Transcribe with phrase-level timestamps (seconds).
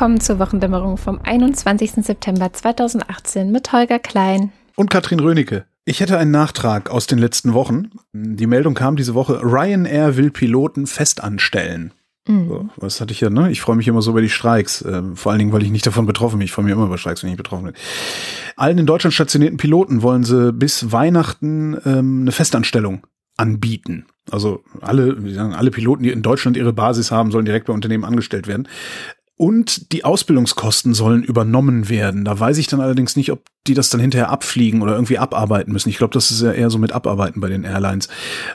[0.00, 2.06] Willkommen zur Wochendämmerung vom 21.
[2.06, 5.66] September 2018 mit Holger Klein und Katrin Rönecke.
[5.84, 7.90] Ich hätte einen Nachtrag aus den letzten Wochen.
[8.14, 11.92] Die Meldung kam diese Woche, Ryanair will Piloten festanstellen.
[12.26, 12.48] Mhm.
[12.48, 13.50] So, was hatte ich ja, ne?
[13.50, 14.80] Ich freue mich immer so über die Streiks.
[14.80, 16.46] Äh, vor allen Dingen, weil ich nicht davon betroffen bin.
[16.46, 17.74] Ich freue mich immer über Streiks, wenn ich betroffen bin.
[18.56, 24.06] Allen in Deutschland stationierten Piloten wollen sie bis Weihnachten ähm, eine Festanstellung anbieten.
[24.30, 27.72] Also alle, wie sagen, alle Piloten, die in Deutschland ihre Basis haben, sollen direkt bei
[27.72, 28.68] Unternehmen angestellt werden.
[29.40, 32.26] Und die Ausbildungskosten sollen übernommen werden.
[32.26, 35.72] Da weiß ich dann allerdings nicht, ob die das dann hinterher abfliegen oder irgendwie abarbeiten
[35.72, 35.88] müssen.
[35.88, 38.10] Ich glaube, das ist ja eher so mit Abarbeiten bei den Airlines.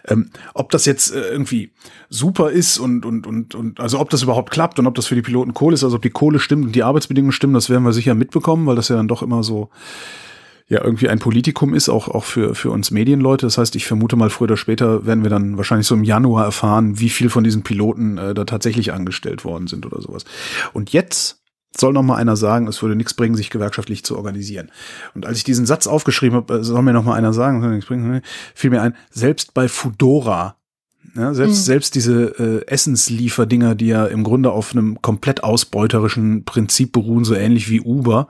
[0.08, 1.71] Ähm, ob das jetzt äh, irgendwie
[2.11, 5.16] super ist und, und, und, und, also ob das überhaupt klappt und ob das für
[5.16, 7.83] die Piloten Kohle ist, also ob die Kohle stimmt und die Arbeitsbedingungen stimmen, das werden
[7.83, 9.72] wir sicher mitbekommen, weil das ja dann doch immer so
[10.67, 13.45] ja irgendwie ein Politikum ist, auch, auch für, für uns Medienleute.
[13.45, 16.45] Das heißt, ich vermute mal, früher oder später werden wir dann wahrscheinlich so im Januar
[16.45, 20.25] erfahren, wie viel von diesen Piloten äh, da tatsächlich angestellt worden sind oder sowas.
[20.73, 21.44] Und jetzt
[21.77, 24.72] soll noch mal einer sagen, es würde nichts bringen, sich gewerkschaftlich zu organisieren.
[25.13, 28.69] Und als ich diesen Satz aufgeschrieben habe, äh, soll mir noch mal einer sagen, fiel
[28.69, 30.55] mir ein, selbst bei Fudora
[31.16, 31.63] ja, selbst, mhm.
[31.63, 37.33] selbst diese äh, Essenslieferdinger, die ja im Grunde auf einem komplett ausbeuterischen Prinzip beruhen, so
[37.33, 38.27] ähnlich wie Uber,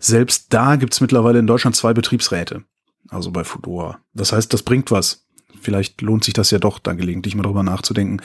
[0.00, 2.64] selbst da gibt's mittlerweile in Deutschland zwei Betriebsräte.
[3.08, 3.98] Also bei Fudora.
[4.14, 5.26] Das heißt, das bringt was.
[5.60, 8.20] Vielleicht lohnt sich das ja doch, da gelegentlich mal drüber nachzudenken.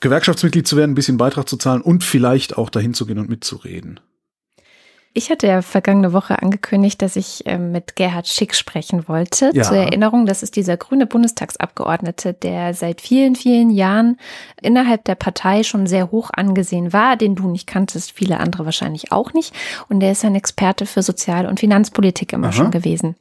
[0.00, 3.30] Gewerkschaftsmitglied zu werden, ein bisschen Beitrag zu zahlen und vielleicht auch dahin zu gehen und
[3.30, 4.00] mitzureden.
[5.16, 9.52] Ich hatte ja vergangene Woche angekündigt, dass ich äh, mit Gerhard Schick sprechen wollte.
[9.54, 9.62] Ja.
[9.62, 14.18] Zur Erinnerung, das ist dieser grüne Bundestagsabgeordnete, der seit vielen, vielen Jahren
[14.60, 19.12] innerhalb der Partei schon sehr hoch angesehen war, den du nicht kanntest, viele andere wahrscheinlich
[19.12, 19.54] auch nicht.
[19.88, 22.52] Und der ist ein Experte für Sozial- und Finanzpolitik immer Aha.
[22.52, 23.14] schon gewesen.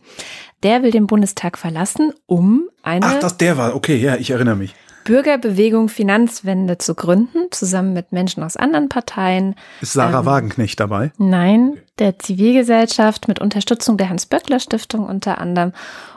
[0.63, 3.05] Der will den Bundestag verlassen, um eine.
[3.05, 3.75] Ach, das der war.
[3.75, 4.73] Okay, ja, ich erinnere mich.
[5.03, 9.55] Bürgerbewegung Finanzwende zu gründen, zusammen mit Menschen aus anderen Parteien.
[9.81, 11.11] Ist Sarah ähm, Wagenknecht dabei?
[11.17, 15.73] Nein, der Zivilgesellschaft mit Unterstützung der Hans-Böckler-Stiftung unter anderem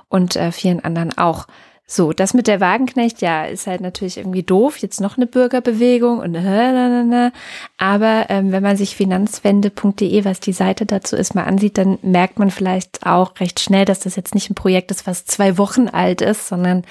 [0.08, 1.46] und äh, vielen anderen auch.
[1.88, 4.78] So, das mit der Wagenknecht, ja, ist halt natürlich irgendwie doof.
[4.78, 7.30] Jetzt noch eine Bürgerbewegung und äh,
[7.78, 12.40] aber ähm, wenn man sich finanzwende.de, was die Seite dazu ist, mal ansieht, dann merkt
[12.40, 15.86] man vielleicht auch recht schnell, dass das jetzt nicht ein Projekt ist, was zwei Wochen
[15.86, 16.82] alt ist, sondern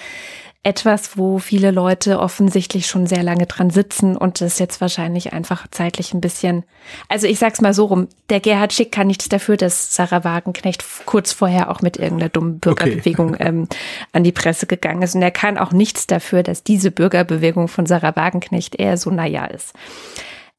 [0.65, 5.67] etwas, wo viele Leute offensichtlich schon sehr lange dran sitzen und das jetzt wahrscheinlich einfach
[5.69, 6.63] zeitlich ein bisschen,
[7.07, 10.83] also ich sag's mal so rum, der Gerhard Schick kann nichts dafür, dass Sarah Wagenknecht
[11.05, 13.45] kurz vorher auch mit irgendeiner dummen Bürgerbewegung okay.
[13.47, 13.67] ähm,
[14.11, 17.85] an die Presse gegangen ist und er kann auch nichts dafür, dass diese Bürgerbewegung von
[17.85, 19.73] Sarah Wagenknecht eher so naja ist.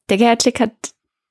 [0.09, 0.71] Der Gerhard Schick hat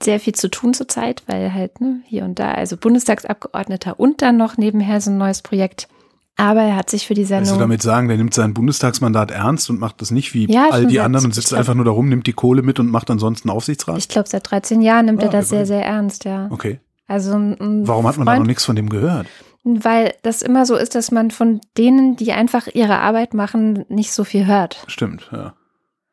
[0.03, 4.37] sehr viel zu tun zurzeit, weil halt ne, hier und da, also Bundestagsabgeordneter und dann
[4.37, 5.89] noch nebenher so ein neues Projekt
[6.37, 7.47] aber er hat sich für die Sendung.
[7.47, 10.69] Willst du damit sagen, der nimmt sein Bundestagsmandat ernst und macht das nicht wie ja,
[10.71, 13.11] all die anderen und sitzt einfach nur da rum, nimmt die Kohle mit und macht
[13.11, 13.97] ansonsten Aufsichtsrat?
[13.97, 16.49] Ich glaube, seit 13 Jahren nimmt ah, er das sehr, sehr ernst, ja.
[16.51, 16.79] Okay.
[17.09, 19.27] Also, Warum hat man Freund, da noch nichts von dem gehört?
[19.65, 24.13] Weil das immer so ist, dass man von denen, die einfach ihre Arbeit machen, nicht
[24.13, 24.85] so viel hört.
[24.89, 25.55] Stimmt, ja.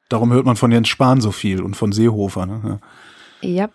[0.09, 2.79] Darum hört man von Jens Spahn so viel und von Seehofer, ne?
[3.41, 3.49] Ja.
[3.49, 3.69] ja.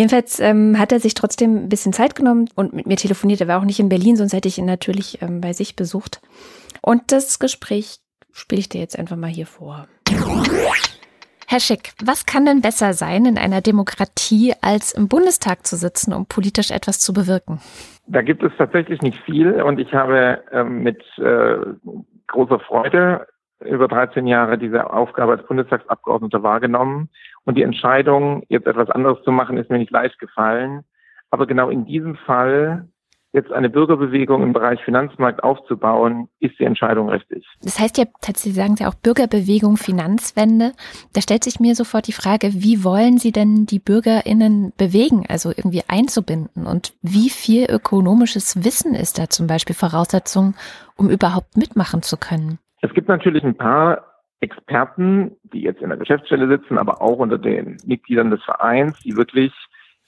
[0.00, 3.42] Jedenfalls ähm, hat er sich trotzdem ein bisschen Zeit genommen und mit mir telefoniert.
[3.42, 6.22] Er war auch nicht in Berlin, sonst hätte ich ihn natürlich ähm, bei sich besucht.
[6.80, 7.98] Und das Gespräch
[8.32, 9.88] spiele ich dir jetzt einfach mal hier vor.
[11.46, 16.14] Herr Schick, was kann denn besser sein in einer Demokratie, als im Bundestag zu sitzen,
[16.14, 17.60] um politisch etwas zu bewirken?
[18.06, 21.58] Da gibt es tatsächlich nicht viel und ich habe ähm, mit äh,
[22.26, 23.26] großer Freude
[23.62, 27.10] über 13 Jahre diese Aufgabe als Bundestagsabgeordneter wahrgenommen.
[27.50, 30.84] Und die Entscheidung, jetzt etwas anderes zu machen, ist mir nicht leicht gefallen.
[31.32, 32.86] Aber genau in diesem Fall
[33.32, 37.44] jetzt eine Bürgerbewegung im Bereich Finanzmarkt aufzubauen, ist die Entscheidung richtig.
[37.60, 40.74] Das heißt ja tatsächlich, sagen Sie auch Bürgerbewegung Finanzwende.
[41.12, 45.48] Da stellt sich mir sofort die Frage, wie wollen Sie denn die BürgerInnen bewegen, also
[45.48, 46.68] irgendwie einzubinden?
[46.68, 50.54] Und wie viel ökonomisches Wissen ist da zum Beispiel Voraussetzung,
[50.96, 52.60] um überhaupt mitmachen zu können?
[52.80, 54.09] Es gibt natürlich ein paar
[54.40, 59.16] Experten, die jetzt in der Geschäftsstelle sitzen, aber auch unter den Mitgliedern des Vereins, die
[59.16, 59.52] wirklich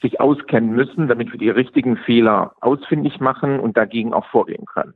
[0.00, 4.94] sich auskennen müssen, damit wir die richtigen Fehler ausfindig machen und dagegen auch vorgehen können.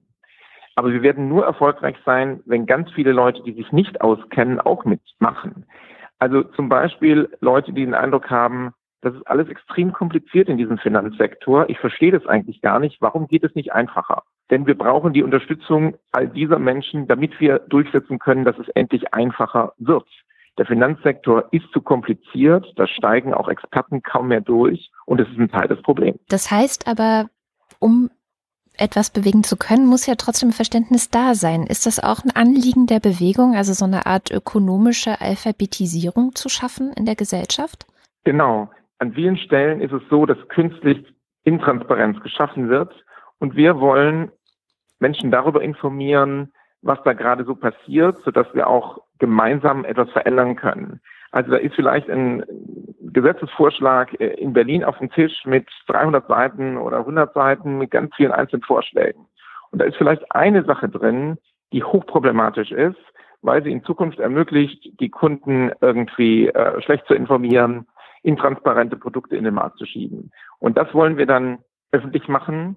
[0.74, 4.84] Aber wir werden nur erfolgreich sein, wenn ganz viele Leute, die sich nicht auskennen, auch
[4.84, 5.64] mitmachen.
[6.18, 10.78] Also zum Beispiel Leute, die den Eindruck haben, das ist alles extrem kompliziert in diesem
[10.78, 11.68] Finanzsektor.
[11.70, 13.00] Ich verstehe das eigentlich gar nicht.
[13.00, 14.22] Warum geht es nicht einfacher?
[14.50, 19.12] Denn wir brauchen die Unterstützung all dieser Menschen, damit wir durchsetzen können, dass es endlich
[19.12, 20.06] einfacher wird.
[20.58, 25.38] Der Finanzsektor ist zu kompliziert, da steigen auch Experten kaum mehr durch und es ist
[25.38, 26.18] ein Teil des Problems.
[26.28, 27.28] Das heißt aber,
[27.78, 28.10] um
[28.78, 31.64] etwas bewegen zu können, muss ja trotzdem Verständnis da sein.
[31.64, 36.92] Ist das auch ein Anliegen der Bewegung, also so eine Art ökonomische Alphabetisierung zu schaffen
[36.92, 37.86] in der Gesellschaft?
[38.24, 38.70] Genau.
[38.98, 41.06] An vielen Stellen ist es so, dass künstlich
[41.44, 42.92] Intransparenz geschaffen wird
[43.38, 44.30] und wir wollen
[44.98, 46.52] Menschen darüber informieren,
[46.82, 51.00] was da gerade so passiert, sodass wir auch gemeinsam etwas verändern können.
[51.32, 52.44] Also da ist vielleicht ein
[53.00, 58.14] Gesetzesvorschlag äh, in Berlin auf dem Tisch mit 300 Seiten oder 100 Seiten mit ganz
[58.14, 59.26] vielen einzelnen Vorschlägen.
[59.70, 61.38] Und da ist vielleicht eine Sache drin,
[61.72, 62.98] die hochproblematisch ist,
[63.42, 67.86] weil sie in Zukunft ermöglicht, die Kunden irgendwie äh, schlecht zu informieren,
[68.22, 70.32] intransparente Produkte in den Markt zu schieben.
[70.58, 71.58] Und das wollen wir dann
[71.92, 72.76] öffentlich machen.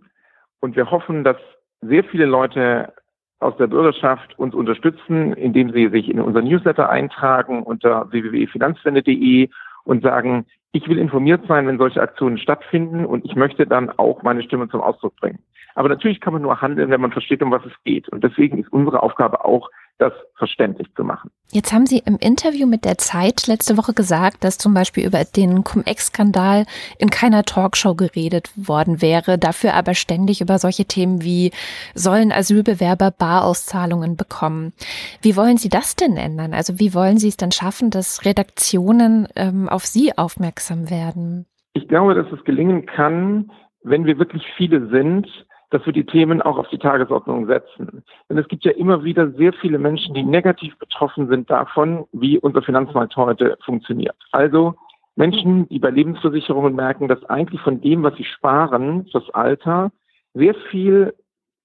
[0.59, 1.37] Und wir hoffen, dass
[1.81, 2.93] sehr viele Leute
[3.39, 9.49] aus der Bürgerschaft uns unterstützen, indem sie sich in unser Newsletter eintragen unter www.finanzwende.de
[9.85, 14.23] und sagen, ich will informiert sein, wenn solche Aktionen stattfinden und ich möchte dann auch
[14.23, 15.39] meine Stimme zum Ausdruck bringen.
[15.75, 18.09] Aber natürlich kann man nur handeln, wenn man versteht, um was es geht.
[18.09, 21.29] Und deswegen ist unsere Aufgabe auch, das verständlich zu machen.
[21.51, 25.23] Jetzt haben Sie im Interview mit der Zeit letzte Woche gesagt, dass zum Beispiel über
[25.23, 26.65] den Cum-Ex-Skandal
[26.97, 31.51] in keiner Talkshow geredet worden wäre, dafür aber ständig über solche Themen wie
[31.95, 34.73] sollen Asylbewerber Barauszahlungen bekommen.
[35.21, 36.53] Wie wollen Sie das denn ändern?
[36.53, 41.45] Also wie wollen Sie es dann schaffen, dass Redaktionen ähm, auf Sie aufmerksam werden?
[41.73, 43.51] Ich glaube, dass es gelingen kann,
[43.83, 45.27] wenn wir wirklich viele sind,
[45.69, 48.03] dass wir die Themen auch auf die Tagesordnung setzen.
[48.29, 52.39] Denn es gibt ja immer wieder sehr viele Menschen, die negativ betroffen sind davon, wie
[52.39, 54.15] unser Finanzmarkt heute funktioniert.
[54.31, 54.75] Also
[55.15, 59.91] Menschen, die bei Lebensversicherungen merken, dass eigentlich von dem, was sie sparen fürs Alter,
[60.33, 61.13] sehr viel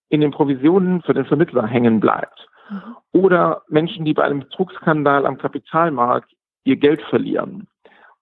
[0.09, 2.47] in den Provisionen für den Vermittler hängen bleibt.
[2.71, 2.97] Mhm.
[3.13, 6.33] Oder Menschen, die bei einem Betrugsskandal am Kapitalmarkt
[6.65, 7.69] ihr Geld verlieren.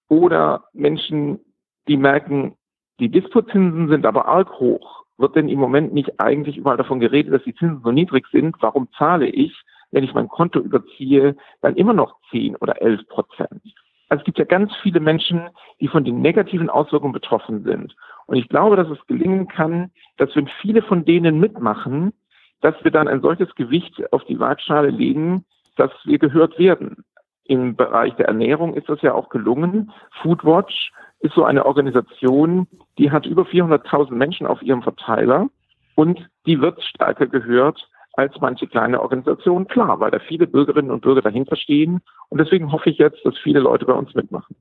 [0.08, 1.40] Oder Menschen,
[1.88, 2.56] die merken,
[3.00, 7.33] die Dispozinsen sind aber arg hoch wird denn im Moment nicht eigentlich überall davon geredet,
[7.33, 8.57] dass die Zinsen so niedrig sind?
[8.61, 9.59] Warum zahle ich,
[9.91, 13.63] wenn ich mein Konto überziehe, dann immer noch 10 oder 11 Prozent?
[14.11, 15.49] Also es gibt ja ganz viele Menschen,
[15.81, 17.97] die von den negativen Auswirkungen betroffen sind.
[18.27, 22.13] Und ich glaube, dass es gelingen kann, dass wenn viele von denen mitmachen,
[22.61, 25.47] dass wir dann ein solches Gewicht auf die Waagschale legen,
[25.77, 27.05] dass wir gehört werden.
[27.45, 29.93] Im Bereich der Ernährung ist das ja auch gelungen.
[30.21, 30.93] Foodwatch
[31.23, 32.67] ist so eine Organisation,
[32.99, 35.49] die hat über 400.000 Menschen auf ihrem Verteiler
[35.95, 39.67] und die wird stärker gehört als manche kleine Organisation.
[39.69, 42.01] Klar, weil da viele Bürgerinnen und Bürger dahinter stehen.
[42.29, 44.55] Und deswegen hoffe ich jetzt, dass viele Leute bei uns mitmachen.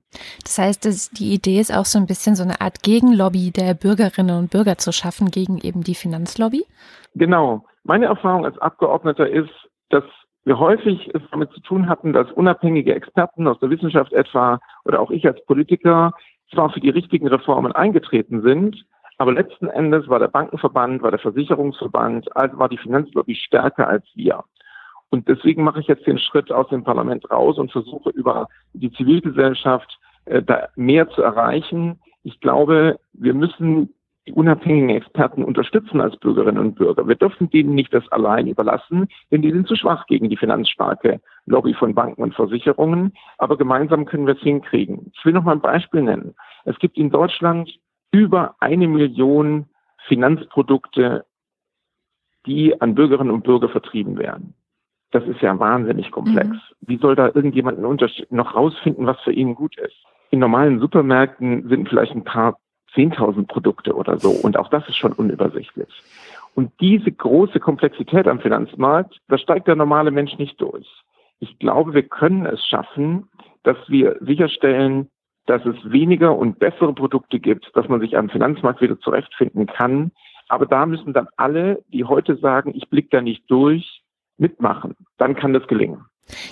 [0.43, 3.73] Das heißt, das, die Idee ist auch so ein bisschen so eine Art Gegenlobby der
[3.73, 6.63] Bürgerinnen und Bürger zu schaffen gegen eben die Finanzlobby?
[7.15, 7.65] Genau.
[7.83, 9.51] Meine Erfahrung als Abgeordneter ist,
[9.89, 10.03] dass
[10.43, 14.99] wir häufig es damit zu tun hatten, dass unabhängige Experten aus der Wissenschaft etwa oder
[14.99, 16.13] auch ich als Politiker
[16.53, 18.85] zwar für die richtigen Reformen eingetreten sind,
[19.17, 24.05] aber letzten Endes war der Bankenverband, war der Versicherungsverband, also war die Finanzlobby stärker als
[24.15, 24.43] wir.
[25.09, 28.91] Und deswegen mache ich jetzt den Schritt aus dem Parlament raus und versuche über die
[28.93, 31.99] Zivilgesellschaft äh, da mehr zu erreichen.
[32.23, 33.93] Ich glaube, wir müssen
[34.27, 37.07] die unabhängigen Experten unterstützen als Bürgerinnen und Bürger.
[37.07, 41.21] Wir dürfen denen nicht das allein überlassen, denn die sind zu schwach gegen die finanzstarke
[41.45, 43.13] Lobby von Banken und Versicherungen.
[43.39, 45.11] Aber gemeinsam können wir es hinkriegen.
[45.15, 46.35] Ich will noch mal ein Beispiel nennen.
[46.65, 47.71] Es gibt in Deutschland
[48.11, 49.65] über eine Million
[50.07, 51.25] Finanzprodukte,
[52.45, 54.53] die an Bürgerinnen und Bürger vertrieben werden.
[55.11, 56.49] Das ist ja wahnsinnig komplex.
[56.49, 56.57] Mhm.
[56.81, 59.95] Wie soll da irgendjemand noch rausfinden, was für ihn gut ist?
[60.29, 62.57] In normalen Supermärkten sind vielleicht ein paar
[62.95, 64.29] 10.000 Produkte oder so.
[64.29, 65.89] Und auch das ist schon unübersichtlich.
[66.53, 70.87] Und diese große Komplexität am Finanzmarkt, da steigt der normale Mensch nicht durch.
[71.39, 73.29] Ich glaube, wir können es schaffen,
[73.63, 75.09] dass wir sicherstellen,
[75.45, 80.11] dass es weniger und bessere Produkte gibt, dass man sich am Finanzmarkt wieder zurechtfinden kann.
[80.49, 84.03] Aber da müssen dann alle, die heute sagen, ich blicke da nicht durch,
[84.37, 84.95] mitmachen.
[85.17, 86.05] Dann kann das gelingen.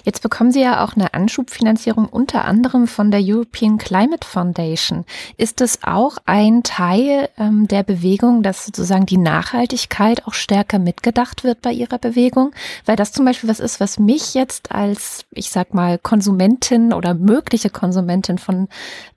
[0.04, 5.06] Jetzt bekommen Sie ja auch eine Anschubfinanzierung unter anderem von der European Climate Foundation.
[5.38, 11.44] Ist es auch ein Teil ähm, der Bewegung, dass sozusagen die Nachhaltigkeit auch stärker mitgedacht
[11.44, 12.52] wird bei Ihrer Bewegung?
[12.86, 17.14] Weil das zum Beispiel was ist, was mich jetzt als, ich sag mal, Konsumentin oder
[17.14, 18.68] mögliche Konsumentin von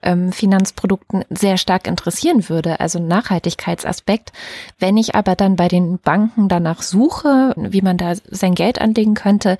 [0.01, 2.79] ähm, Finanzprodukten sehr stark interessieren würde.
[2.79, 4.31] Also Nachhaltigkeitsaspekt.
[4.79, 9.13] Wenn ich aber dann bei den Banken danach suche, wie man da sein Geld anlegen
[9.13, 9.57] könnte,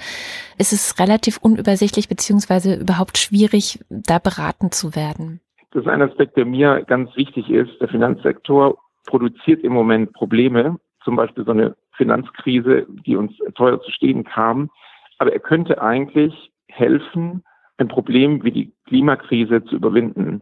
[0.58, 5.40] ist es relativ unübersichtlich beziehungsweise überhaupt schwierig, da beraten zu werden.
[5.72, 7.82] Das ist ein Aspekt, der mir ganz wichtig ist.
[7.82, 13.92] Der Finanzsektor produziert im Moment Probleme, zum Beispiel so eine Finanzkrise, die uns teuer zu
[13.92, 14.70] stehen kam.
[15.18, 17.44] Aber er könnte eigentlich helfen,
[17.78, 20.42] ein Problem wie die Klimakrise zu überwinden,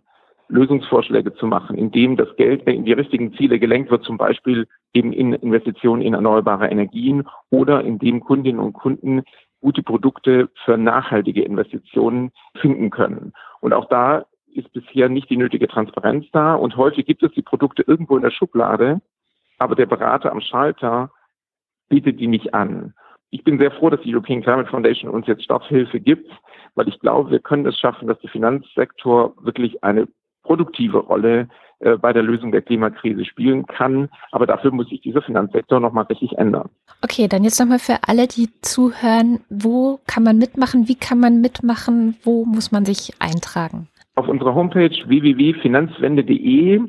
[0.50, 5.14] Lösungsvorschläge zu machen, indem das Geld in die richtigen Ziele gelenkt wird, zum Beispiel eben
[5.14, 9.24] in Investitionen in erneuerbare Energien oder indem Kundinnen und Kunden
[9.62, 13.34] gute Produkte für nachhaltige Investitionen finden können.
[13.62, 17.42] Und auch da ist bisher nicht die nötige Transparenz da und häufig gibt es die
[17.42, 19.02] Produkte irgendwo in der Schublade,
[19.60, 21.12] aber der Berater am Schalter
[21.88, 22.94] bietet die nicht an.
[23.30, 26.30] Ich bin sehr froh, dass die European Climate Foundation uns jetzt Starthilfe gibt,
[26.76, 30.08] weil ich glaube, wir können es schaffen, dass der Finanzsektor wirklich eine
[30.44, 31.48] produktive Rolle
[31.82, 34.10] äh, bei der Lösung der Klimakrise spielen kann.
[34.32, 36.70] Aber dafür muss sich dieser Finanzsektor nochmal richtig ändern.
[37.04, 41.42] Okay, dann jetzt nochmal für alle, die zuhören, wo kann man mitmachen, wie kann man
[41.42, 43.88] mitmachen, wo muss man sich eintragen?
[44.16, 46.82] Auf unserer Homepage www.finanzwende.de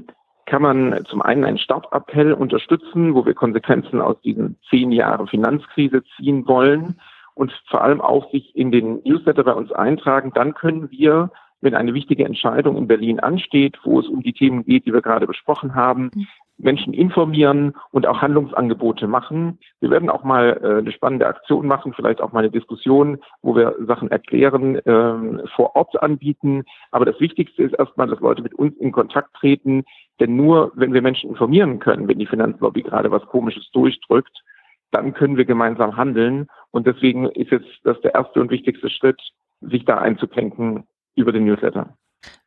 [0.44, 6.02] kann man zum einen einen Startappell unterstützen, wo wir Konsequenzen aus diesen zehn Jahren Finanzkrise
[6.16, 7.00] ziehen wollen
[7.34, 10.32] und vor allem auch sich in den Newsletter bei uns eintragen.
[10.34, 11.30] Dann können wir
[11.62, 15.00] wenn eine wichtige Entscheidung in Berlin ansteht, wo es um die Themen geht, die wir
[15.00, 16.26] gerade besprochen haben, mhm.
[16.58, 19.58] Menschen informieren und auch Handlungsangebote machen.
[19.80, 23.56] Wir werden auch mal äh, eine spannende Aktion machen, vielleicht auch mal eine Diskussion, wo
[23.56, 26.64] wir Sachen erklären, äh, vor Ort anbieten.
[26.90, 29.84] Aber das Wichtigste ist erstmal, dass Leute mit uns in Kontakt treten.
[30.20, 34.42] Denn nur wenn wir Menschen informieren können, wenn die Finanzlobby gerade was Komisches durchdrückt,
[34.90, 36.48] dann können wir gemeinsam handeln.
[36.70, 39.20] Und deswegen ist jetzt das der erste und wichtigste Schritt,
[39.60, 41.96] sich da einzuprenken über den Newsletter.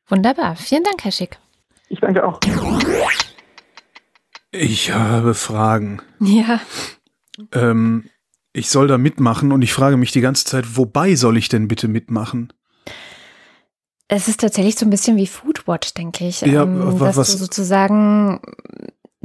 [0.07, 0.55] Wunderbar.
[0.55, 1.37] Vielen Dank, Herr Schick.
[1.89, 2.39] Ich danke auch.
[4.51, 6.01] Ich habe Fragen.
[6.19, 6.59] Ja.
[7.51, 8.09] Ähm,
[8.53, 11.67] ich soll da mitmachen und ich frage mich die ganze Zeit, wobei soll ich denn
[11.67, 12.53] bitte mitmachen?
[14.07, 16.41] Es ist tatsächlich so ein bisschen wie Foodwatch, denke ich.
[16.41, 17.31] Ja, ähm, dass was?
[17.31, 18.39] du sozusagen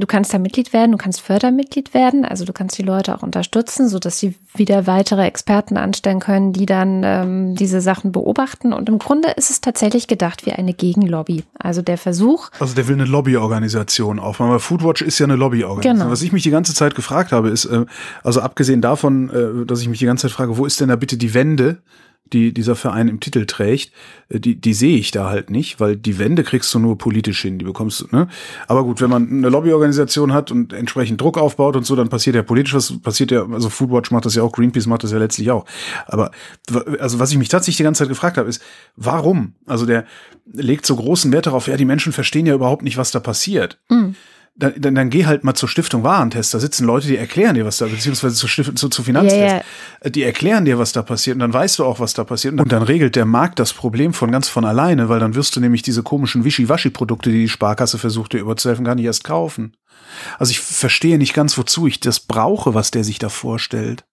[0.01, 3.21] Du kannst da Mitglied werden, du kannst Fördermitglied werden, also du kannst die Leute auch
[3.21, 8.73] unterstützen, so dass sie wieder weitere Experten anstellen können, die dann ähm, diese Sachen beobachten.
[8.73, 11.43] Und im Grunde ist es tatsächlich gedacht wie eine Gegenlobby.
[11.59, 12.49] Also der Versuch.
[12.59, 15.99] Also der will eine Lobbyorganisation aufmachen, weil Foodwatch ist ja eine Lobbyorganisation.
[15.99, 16.11] Genau.
[16.11, 17.85] Was ich mich die ganze Zeit gefragt habe, ist, äh,
[18.23, 20.95] also abgesehen davon, äh, dass ich mich die ganze Zeit frage, wo ist denn da
[20.95, 21.77] bitte die Wende?
[22.33, 23.91] Die dieser Verein im Titel trägt,
[24.29, 27.41] äh, die, die sehe ich da halt nicht, weil die Wende kriegst du nur politisch
[27.41, 28.27] hin, die bekommst du, ne?
[28.67, 32.35] Aber gut, wenn man eine Lobbyorganisation hat und entsprechend Druck aufbaut und so, dann passiert
[32.35, 35.17] ja politisch was, passiert ja, also Foodwatch macht das ja auch, Greenpeace macht das ja
[35.17, 35.65] letztlich auch.
[36.07, 36.31] Aber,
[36.99, 38.61] also was ich mich tatsächlich die ganze Zeit gefragt habe, ist,
[38.95, 39.53] warum?
[39.65, 40.05] Also der
[40.51, 43.79] legt so großen Wert darauf, ja, die Menschen verstehen ja überhaupt nicht, was da passiert.
[43.89, 44.15] Mhm
[44.55, 46.53] dann, dann, dann geh halt mal zur Stiftung Warentest.
[46.53, 49.37] Da sitzen Leute, die erklären dir, was da, beziehungsweise zur Stiftung, zu, zu Finanztest.
[49.37, 49.63] Yeah,
[50.03, 50.09] yeah.
[50.09, 51.35] Die erklären dir, was da passiert.
[51.35, 52.59] Und dann weißt du auch, was da passiert.
[52.59, 55.59] Und dann regelt der Markt das Problem von ganz von alleine, weil dann wirst du
[55.61, 59.75] nämlich diese komischen Wischiwaschi-Produkte, die die Sparkasse versucht dir überzuhelfen, gar nicht erst kaufen.
[60.37, 64.03] Also ich verstehe nicht ganz, wozu ich das brauche, was der sich da vorstellt.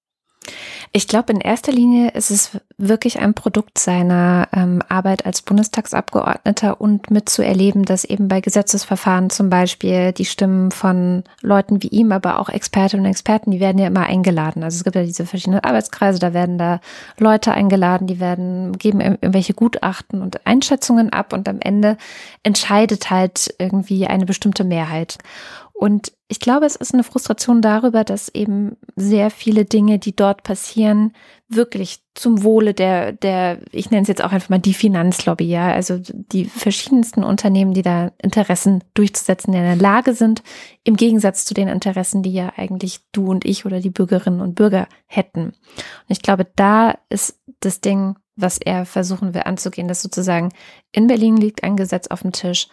[0.92, 6.80] Ich glaube, in erster Linie ist es wirklich ein Produkt seiner ähm, Arbeit als Bundestagsabgeordneter
[6.80, 12.38] und mitzuerleben, dass eben bei Gesetzesverfahren zum Beispiel die Stimmen von Leuten wie ihm, aber
[12.38, 14.62] auch Expertinnen und Experten, die werden ja immer eingeladen.
[14.62, 16.80] Also es gibt ja diese verschiedenen Arbeitskreise, da werden da
[17.18, 21.96] Leute eingeladen, die werden, geben irgendwelche Gutachten und Einschätzungen ab und am Ende
[22.42, 25.18] entscheidet halt irgendwie eine bestimmte Mehrheit.
[25.78, 30.42] Und ich glaube, es ist eine Frustration darüber, dass eben sehr viele Dinge, die dort
[30.42, 31.12] passieren,
[31.48, 35.70] wirklich zum Wohle der, der, ich nenne es jetzt auch einfach mal die Finanzlobby, ja,
[35.70, 40.42] also die verschiedensten Unternehmen, die da Interessen durchzusetzen in der Lage sind,
[40.82, 44.56] im Gegensatz zu den Interessen, die ja eigentlich du und ich oder die Bürgerinnen und
[44.56, 45.44] Bürger hätten.
[45.44, 50.48] Und ich glaube, da ist das Ding, was er versuchen will anzugehen, dass sozusagen
[50.90, 52.66] in Berlin liegt ein Gesetz auf dem Tisch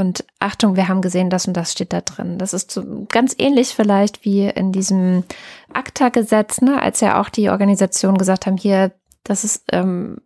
[0.00, 2.38] und Achtung, wir haben gesehen, das und das steht da drin.
[2.38, 5.24] Das ist so ganz ähnlich vielleicht wie in diesem
[5.72, 8.92] ACTA-Gesetz, ne, als ja auch die Organisationen gesagt haben, hier,
[9.22, 10.16] das ist ähm,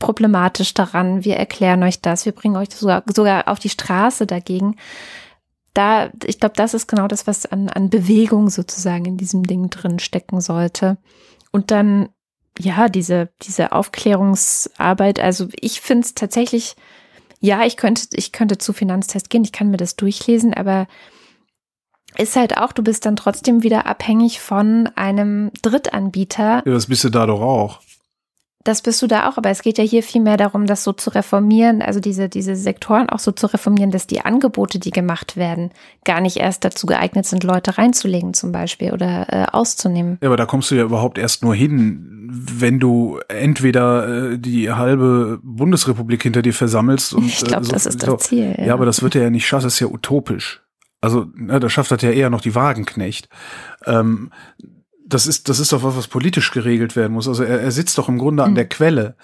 [0.00, 4.76] problematisch daran, wir erklären euch das, wir bringen euch sogar, sogar auf die Straße dagegen.
[5.74, 9.70] Da, ich glaube, das ist genau das, was an, an Bewegung sozusagen in diesem Ding
[9.70, 10.98] drin stecken sollte.
[11.52, 12.08] Und dann,
[12.58, 16.74] ja, diese, diese Aufklärungsarbeit, also ich finde es tatsächlich
[17.42, 20.86] ja, ich könnte, ich könnte zu Finanztest gehen, ich kann mir das durchlesen, aber
[22.16, 26.62] ist halt auch, du bist dann trotzdem wieder abhängig von einem Drittanbieter.
[26.64, 27.80] Ja, das bist du da doch auch.
[28.64, 30.92] Das bist du da auch, aber es geht ja hier viel mehr darum, das so
[30.92, 35.36] zu reformieren, also diese, diese Sektoren auch so zu reformieren, dass die Angebote, die gemacht
[35.36, 35.70] werden,
[36.04, 40.18] gar nicht erst dazu geeignet sind, Leute reinzulegen zum Beispiel oder äh, auszunehmen.
[40.22, 44.70] Ja, aber da kommst du ja überhaupt erst nur hin, wenn du entweder äh, die
[44.70, 48.54] halbe Bundesrepublik hinter dir versammelst und ich glaube, äh, so, das ist das Ziel.
[48.58, 48.66] Ja.
[48.66, 50.62] ja, aber das wird er ja nicht schaffen, das ist ja utopisch.
[51.00, 53.28] Also, ne, da schafft das ja eher noch die Wagenknecht.
[53.86, 54.30] Ähm,
[55.12, 57.28] das ist, das ist doch was, was politisch geregelt werden muss.
[57.28, 58.54] Also er, er sitzt doch im Grunde an hm.
[58.54, 59.14] der Quelle.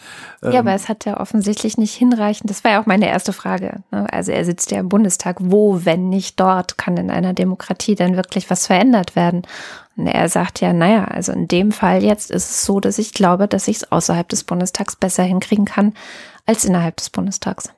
[0.43, 2.51] Ja, ähm, aber es hat ja offensichtlich nicht hinreichend.
[2.51, 3.83] Das war ja auch meine erste Frage.
[3.91, 4.07] Ne?
[4.13, 5.37] Also er sitzt ja im Bundestag.
[5.41, 9.43] Wo, wenn nicht dort, kann in einer Demokratie denn wirklich was verändert werden?
[9.97, 13.15] Und er sagt ja, naja, also in dem Fall jetzt ist es so, dass ich
[13.15, 15.95] glaube, dass ich es außerhalb des Bundestags besser hinkriegen kann
[16.47, 17.71] als innerhalb des Bundestags.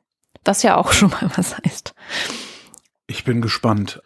[0.44, 1.94] Was ja auch schon mal was heißt.
[3.10, 4.00] Ich bin gespannt.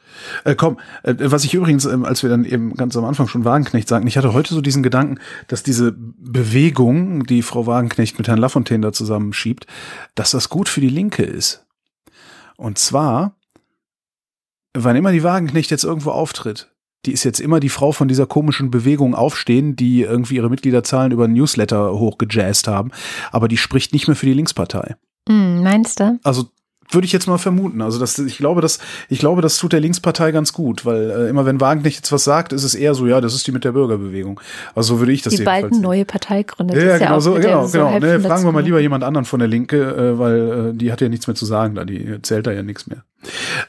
[0.44, 3.44] Äh, komm, äh, was ich übrigens, äh, als wir dann eben ganz am Anfang schon
[3.44, 8.28] Wagenknecht sagten, ich hatte heute so diesen Gedanken, dass diese Bewegung, die Frau Wagenknecht mit
[8.28, 9.66] Herrn Lafontaine da zusammenschiebt,
[10.14, 11.66] dass das gut für die Linke ist.
[12.56, 13.36] Und zwar,
[14.72, 16.72] wann immer die Wagenknecht jetzt irgendwo auftritt,
[17.04, 21.12] die ist jetzt immer die Frau von dieser komischen Bewegung aufstehen, die irgendwie ihre Mitgliederzahlen
[21.12, 22.90] über Newsletter hochgejazzt haben,
[23.32, 24.96] aber die spricht nicht mehr für die Linkspartei.
[25.28, 26.18] Mm, meinst du?
[26.22, 26.48] Also
[26.94, 27.82] würde ich jetzt mal vermuten.
[27.82, 31.28] Also das, ich glaube, das, ich glaube, das tut der Linkspartei ganz gut, weil äh,
[31.28, 33.64] immer wenn Wagenknecht jetzt was sagt, ist es eher so, ja, das ist die mit
[33.64, 34.40] der Bürgerbewegung.
[34.74, 35.58] Also so würde ich das die jedenfalls.
[35.58, 36.76] Die bald eine neue Partei gründet.
[36.76, 37.98] Ja, ja, genau, so, genau, so genau.
[37.98, 41.00] Ne, fragen wir mal lieber jemand anderen von der Linke, äh, weil äh, die hat
[41.00, 43.04] ja nichts mehr zu sagen, da die zählt da ja nichts mehr.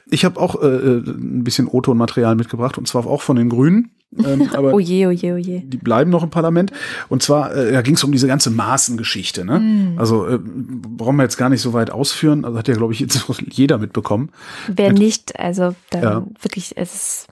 [0.09, 3.91] Ich habe auch äh, äh ein bisschen O-Ton-Material mitgebracht und zwar auch von den Grünen.
[4.23, 5.63] Ähm, aber oje, oje, oje.
[5.65, 6.71] Die bleiben noch im Parlament.
[7.09, 9.45] Und zwar, äh, da ging es um diese ganze Maßengeschichte.
[9.45, 9.59] Ne?
[9.59, 9.99] Mm.
[9.99, 12.45] Also äh, brauchen wir jetzt gar nicht so weit ausführen.
[12.45, 14.29] Also hat ja, glaube ich, jetzt jeder mitbekommen.
[14.67, 16.25] Wer Mit, nicht, also dann ja.
[16.41, 17.27] wirklich, es ist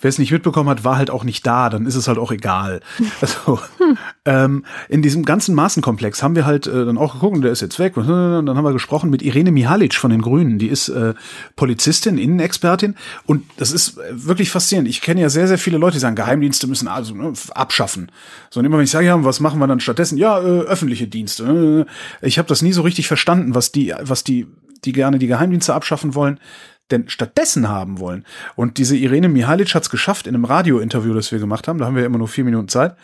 [0.00, 2.32] Wer es nicht mitbekommen hat, war halt auch nicht da, dann ist es halt auch
[2.32, 2.80] egal.
[3.20, 3.98] Also, hm.
[4.24, 7.78] ähm, in diesem ganzen Maßenkomplex haben wir halt äh, dann auch geguckt, der ist jetzt
[7.78, 7.96] weg.
[7.98, 10.58] Und dann haben wir gesprochen mit Irene Mihalic von den Grünen.
[10.58, 11.12] Die ist äh,
[11.54, 12.94] Polizistin, Innenexpertin.
[13.26, 14.88] Und das ist äh, wirklich faszinierend.
[14.88, 18.10] Ich kenne ja sehr, sehr viele Leute, die sagen, Geheimdienste müssen also ne, abschaffen.
[18.48, 20.16] So, und immer wenn ich sage, ja, was machen wir dann stattdessen?
[20.16, 21.86] Ja, äh, öffentliche Dienste.
[22.22, 24.46] Ich habe das nie so richtig verstanden, was die, was die
[24.84, 26.40] die gerne die Geheimdienste abschaffen wollen
[26.90, 28.24] denn stattdessen haben wollen.
[28.56, 31.86] Und diese Irene Mihalic hat es geschafft, in einem Radiointerview, das wir gemacht haben, da
[31.86, 32.96] haben wir immer nur vier Minuten Zeit,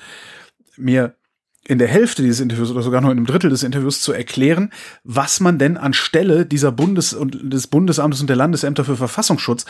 [0.77, 1.15] mir
[1.69, 4.71] in der Hälfte dieses Interviews oder sogar nur in einem Drittel des Interviews zu erklären,
[5.03, 9.65] was man denn anstelle dieser Bundes- und des Bundesamtes und der Landesämter für Verfassungsschutz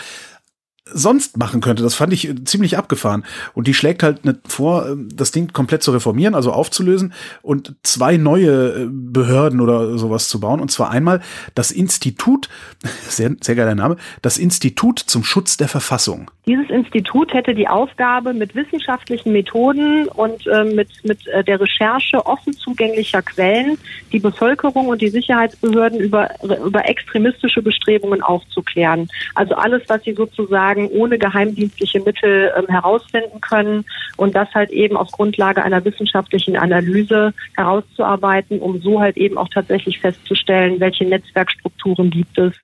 [0.92, 1.82] sonst machen könnte.
[1.82, 3.24] Das fand ich ziemlich abgefahren.
[3.54, 8.16] Und die schlägt halt vor, ähm, das Ding komplett zu reformieren, also aufzulösen und zwei
[8.16, 10.60] neue äh, Behörden oder sowas zu bauen.
[10.60, 11.20] Und zwar einmal
[11.54, 12.48] das Institut,
[13.08, 16.30] sehr, sehr geiler Name, das Institut zum Schutz der Verfassung.
[16.46, 22.24] Dieses Institut hätte die Aufgabe, mit wissenschaftlichen Methoden und äh, mit, mit äh, der Recherche
[22.24, 23.76] offen zugänglicher Quellen
[24.12, 29.08] die Bevölkerung und die Sicherheitsbehörden über, über extremistische Bestrebungen aufzuklären.
[29.34, 33.84] Also alles, was sie sozusagen Fragen ohne geheimdienstliche Mittel ähm, herausfinden können
[34.16, 39.48] und das halt eben auf Grundlage einer wissenschaftlichen Analyse herauszuarbeiten, um so halt eben auch
[39.48, 42.54] tatsächlich festzustellen, welche Netzwerkstrukturen gibt es.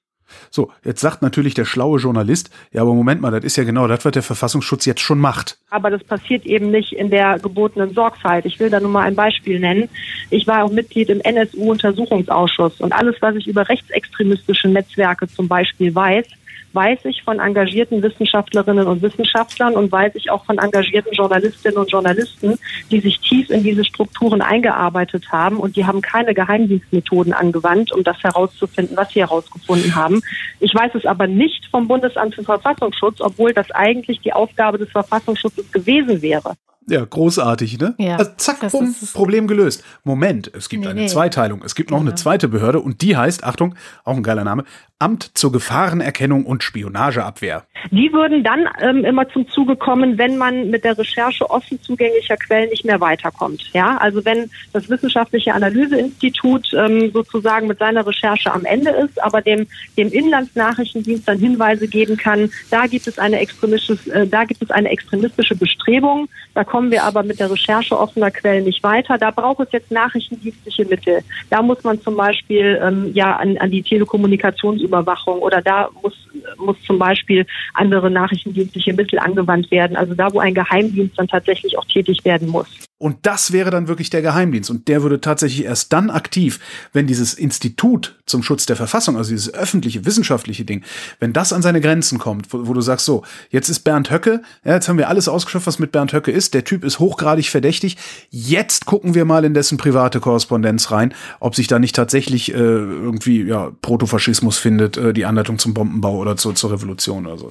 [0.51, 3.87] So, jetzt sagt natürlich der schlaue Journalist, ja, aber Moment mal, das ist ja genau
[3.87, 5.59] das, was der Verfassungsschutz jetzt schon macht.
[5.69, 8.47] Aber das passiert eben nicht in der gebotenen Sorgfalt.
[8.47, 9.91] Ich will da nur mal ein Beispiel nennen.
[10.31, 15.95] Ich war auch Mitglied im NSU-Untersuchungsausschuss und alles, was ich über rechtsextremistische Netzwerke zum Beispiel
[15.95, 16.27] weiß,
[16.75, 21.91] weiß ich von engagierten Wissenschaftlerinnen und Wissenschaftlern und weiß ich auch von engagierten Journalistinnen und
[21.91, 22.59] Journalisten,
[22.91, 28.05] die sich tief in diese Strukturen eingearbeitet haben und die haben keine Geheimdienstmethoden angewandt, um
[28.05, 30.23] das herauszufinden, was sie herausgefunden haben.
[30.61, 34.91] Ich weiß es aber nicht vom Bundesamt für Verfassungsschutz, obwohl das eigentlich die Aufgabe des
[34.91, 36.55] Verfassungsschutzes gewesen wäre.
[36.89, 37.95] Ja, großartig, ne?
[37.99, 39.85] Ja, also zack, bumm, Problem gelöst.
[40.05, 41.07] Moment, es gibt nee, eine nee.
[41.07, 41.63] Zweiteilung.
[41.65, 42.11] Es gibt noch genau.
[42.11, 44.65] eine zweite Behörde und die heißt, Achtung, auch ein geiler Name,
[45.03, 47.65] Amt zur Gefahrenerkennung und Spionageabwehr.
[47.91, 52.37] Die würden dann ähm, immer zum Zuge kommen, wenn man mit der Recherche offen zugänglicher
[52.37, 53.69] Quellen nicht mehr weiterkommt.
[53.73, 59.43] Ja, also wenn das wissenschaftliche Analyseinstitut ähm, sozusagen mit seiner Recherche am Ende ist, aber
[59.43, 59.67] dem,
[59.99, 64.71] dem Inlandsnachrichtendienst dann Hinweise geben kann, da gibt es eine extremistische, äh, da gibt es
[64.71, 69.19] eine extremistische Bestrebung, da kommen wir aber mit der Recherche offener Quellen nicht weiter.
[69.19, 71.19] Da braucht es jetzt nachrichtendienstliche Mittel.
[71.51, 76.15] Da muss man zum Beispiel ähm, ja an, an die Telekommunikationsüberwachung oder da muss,
[76.57, 79.99] muss zum Beispiel andere nachrichtendienstliche Mittel angewandt werden.
[79.99, 82.89] Also da, wo ein Geheimdienst dann tatsächlich auch tätig werden muss.
[83.03, 84.71] Und das wäre dann wirklich der Geheimdienst.
[84.71, 86.61] Und der würde tatsächlich erst dann aktiv,
[86.93, 90.85] wenn dieses Institut zum Schutz der Verfassung, also dieses öffentliche, wissenschaftliche Ding,
[91.19, 94.43] wenn das an seine Grenzen kommt, wo, wo du sagst, so, jetzt ist Bernd Höcke,
[94.65, 97.49] ja, jetzt haben wir alles ausgeschöpft, was mit Bernd Höcke ist, der Typ ist hochgradig
[97.49, 97.97] verdächtig,
[98.31, 102.57] jetzt gucken wir mal in dessen private Korrespondenz rein, ob sich da nicht tatsächlich äh,
[102.57, 107.49] irgendwie ja, Protofaschismus findet, äh, die Anleitung zum Bombenbau oder zu, zur Revolution oder so.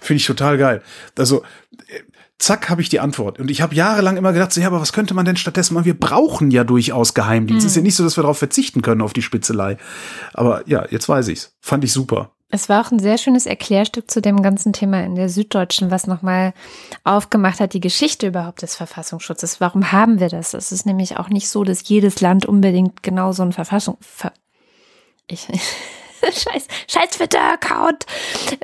[0.00, 0.82] Finde ich total geil.
[1.18, 1.42] Also,
[1.88, 2.00] äh,
[2.38, 3.38] zack, habe ich die Antwort.
[3.38, 5.86] Und ich habe jahrelang immer gedacht, so, ja, aber was könnte man denn stattdessen machen?
[5.86, 7.64] Wir brauchen ja durchaus Geheimdienst.
[7.64, 7.68] Mhm.
[7.68, 9.78] Ist ja nicht so, dass wir darauf verzichten können, auf die Spitzelei.
[10.32, 11.56] Aber ja, jetzt weiß ich's.
[11.60, 12.32] Fand ich super.
[12.50, 16.06] Es war auch ein sehr schönes Erklärstück zu dem ganzen Thema in der Süddeutschen, was
[16.06, 16.54] nochmal
[17.02, 19.60] aufgemacht hat, die Geschichte überhaupt des Verfassungsschutzes.
[19.60, 20.54] Warum haben wir das?
[20.54, 24.32] Es ist nämlich auch nicht so, dass jedes Land unbedingt genau so ein Verfassung, Ver
[25.26, 25.48] ich,
[26.22, 28.06] scheiß, scheiß Twitter-Account,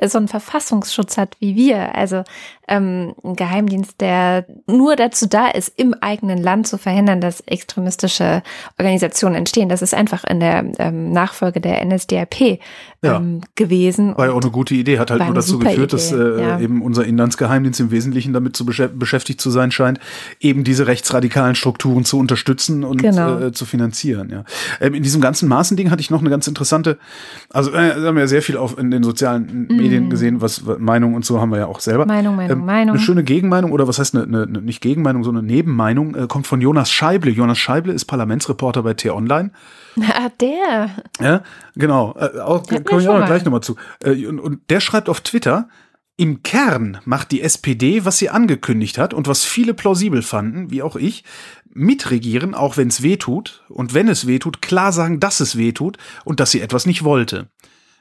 [0.05, 1.93] so einen Verfassungsschutz hat wie wir.
[1.93, 2.23] Also
[2.67, 8.43] ähm, ein Geheimdienst, der nur dazu da ist, im eigenen Land zu verhindern, dass extremistische
[8.77, 9.69] Organisationen entstehen.
[9.69, 12.59] Das ist einfach in der ähm, Nachfolge der NSDAP
[13.03, 13.17] Ja.
[13.17, 14.15] ähm, gewesen.
[14.17, 16.59] War ja auch eine gute Idee, hat halt nur dazu geführt, dass Idee, äh, ja.
[16.59, 19.99] eben unser Inlandsgeheimdienst im Wesentlichen damit zu beschä beschäftigt zu sein scheint,
[20.39, 23.39] eben diese rechtsradikalen Strukturen zu unterstützen und Genau.
[23.39, 24.29] äh, zu finanzieren.
[24.29, 24.43] Ja.
[24.79, 26.97] Ähm, in diesem ganzen Maßending hatte ich noch eine ganz interessante,
[27.49, 31.13] also äh, wir haben ja sehr viel auf in den sozialen Medien gesehen, was Meinung
[31.15, 32.05] und so haben wir ja auch selber.
[32.05, 32.11] Mhm.
[32.11, 32.95] Meinung, Ähm, Meinung.
[32.95, 36.27] Eine schöne Gegenmeinung oder was heißt eine, eine, eine nicht Gegenmeinung, sondern eine Nebenmeinung äh,
[36.27, 37.31] kommt von Jonas Scheible.
[37.31, 39.51] Jonas Scheible ist Parlamentsreporter bei T-Online.
[40.01, 40.89] Ah, der.
[41.19, 41.43] Ja,
[41.75, 42.15] genau.
[42.17, 43.25] Äh, auch, komme ich auch noch mal.
[43.25, 43.75] gleich nochmal zu.
[44.01, 45.67] Äh, und, und der schreibt auf Twitter,
[46.15, 50.81] im Kern macht die SPD, was sie angekündigt hat und was viele plausibel fanden, wie
[50.81, 51.23] auch ich,
[51.73, 53.63] mitregieren, auch wenn es weh tut.
[53.69, 56.85] Und wenn es weh tut, klar sagen, dass es weh tut und dass sie etwas
[56.85, 57.49] nicht wollte.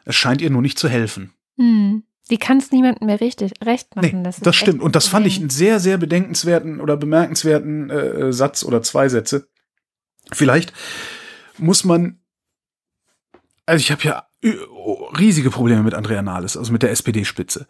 [0.04, 1.32] Es scheint ihr nur nicht zu helfen.
[1.56, 2.02] Hm.
[2.30, 4.18] Die kann es niemandem mehr richtig recht machen.
[4.18, 4.80] Nee, das das, stimmt.
[4.80, 9.48] Und das fand ich einen sehr, sehr bedenkenswerten oder bemerkenswerten äh, Satz oder zwei Sätze.
[10.32, 10.72] Vielleicht
[11.58, 12.20] muss man,
[13.66, 14.56] also ich habe ja ü-
[15.18, 17.66] riesige Probleme mit Andrea Nahles, also mit der SPD-Spitze.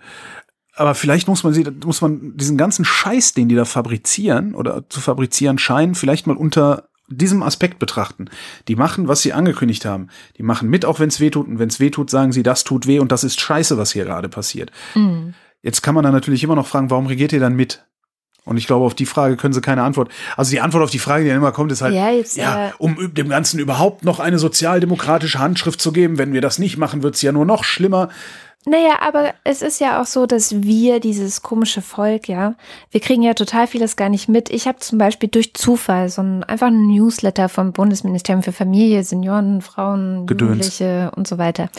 [0.74, 4.88] Aber vielleicht muss man sie, muss man diesen ganzen Scheiß, den die da fabrizieren oder
[4.88, 8.26] zu fabrizieren scheinen, vielleicht mal unter diesem Aspekt betrachten.
[8.68, 10.08] Die machen, was sie angekündigt haben.
[10.38, 11.48] Die machen mit, auch wenn es weh tut.
[11.48, 13.92] Und wenn es weh tut, sagen sie, das tut weh und das ist scheiße, was
[13.92, 14.70] hier gerade passiert.
[14.94, 15.34] Hm.
[15.62, 17.84] Jetzt kann man dann natürlich immer noch fragen, warum regiert ihr dann mit?
[18.44, 20.10] Und ich glaube, auf die Frage können sie keine Antwort.
[20.36, 22.68] Also die Antwort auf die Frage, die dann immer kommt, ist halt, Ja, jetzt, ja,
[22.68, 26.16] äh, um dem Ganzen überhaupt noch eine sozialdemokratische Handschrift zu geben.
[26.16, 28.08] Wenn wir das nicht machen, wird's ja nur noch schlimmer.
[28.66, 32.56] Naja, aber es ist ja auch so, dass wir, dieses komische Volk, ja,
[32.90, 34.50] wir kriegen ja total vieles gar nicht mit.
[34.50, 39.02] Ich habe zum Beispiel durch Zufall so ein einfach ein Newsletter vom Bundesministerium für Familie,
[39.02, 40.50] Senioren, Frauen, Gedöns.
[40.50, 41.70] Jugendliche und so weiter.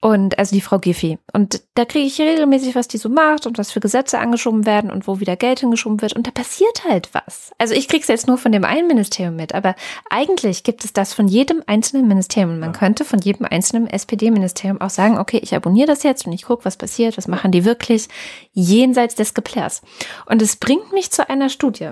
[0.00, 1.18] Und also die Frau Giffey.
[1.34, 4.90] Und da kriege ich regelmäßig, was die so macht und was für Gesetze angeschoben werden
[4.90, 6.14] und wo wieder Geld hingeschoben wird.
[6.14, 7.52] Und da passiert halt was.
[7.58, 9.76] Also ich krieg's jetzt nur von dem einen Ministerium mit, aber
[10.08, 12.52] eigentlich gibt es das von jedem einzelnen Ministerium.
[12.52, 16.32] Und man könnte von jedem einzelnen SPD-Ministerium auch sagen, okay, ich abonniere das jetzt und
[16.32, 18.08] ich gucke, was passiert, was machen die wirklich,
[18.52, 19.82] jenseits des Geplärs.
[20.26, 21.90] Und es bringt mich zu einer Studie,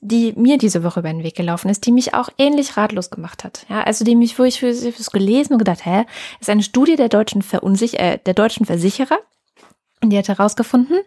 [0.00, 3.44] die mir diese Woche über den Weg gelaufen ist, die mich auch ähnlich ratlos gemacht
[3.44, 3.66] hat.
[3.68, 6.04] Ja, also die mich, wo ich für, fürs gelesen und gedacht, hä,
[6.40, 9.18] ist eine Studie der deutschen Verunsich äh, der deutschen Versicherer.
[10.02, 10.98] Und die hat herausgefunden,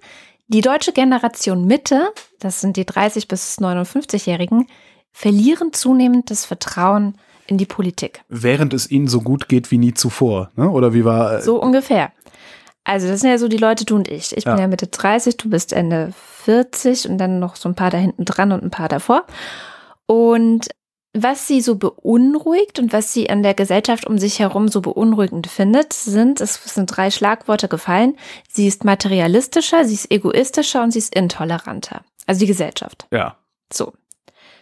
[0.48, 4.68] die deutsche Generation Mitte, das sind die 30 bis 59-Jährigen,
[5.12, 7.18] verlieren zunehmend das Vertrauen
[7.48, 8.24] in die Politik.
[8.30, 10.52] Während es ihnen so gut geht wie nie zuvor.
[10.56, 10.70] Ne?
[10.70, 11.38] Oder wie war.
[11.38, 12.12] äh, So ungefähr.
[12.88, 14.36] Also das sind ja so die Leute, du und ich.
[14.38, 14.62] Ich bin Ja.
[14.62, 18.24] ja Mitte 30, du bist Ende 40 und dann noch so ein paar da hinten
[18.26, 19.26] dran und ein paar davor.
[20.06, 20.70] Und
[21.14, 25.48] was sie so beunruhigt und was sie an der Gesellschaft um sich herum so beunruhigend
[25.48, 28.16] findet, sind, es sind drei Schlagworte gefallen.
[28.50, 32.02] Sie ist materialistischer, sie ist egoistischer und sie ist intoleranter.
[32.26, 33.08] Also die Gesellschaft.
[33.12, 33.36] ja.
[33.74, 33.92] So.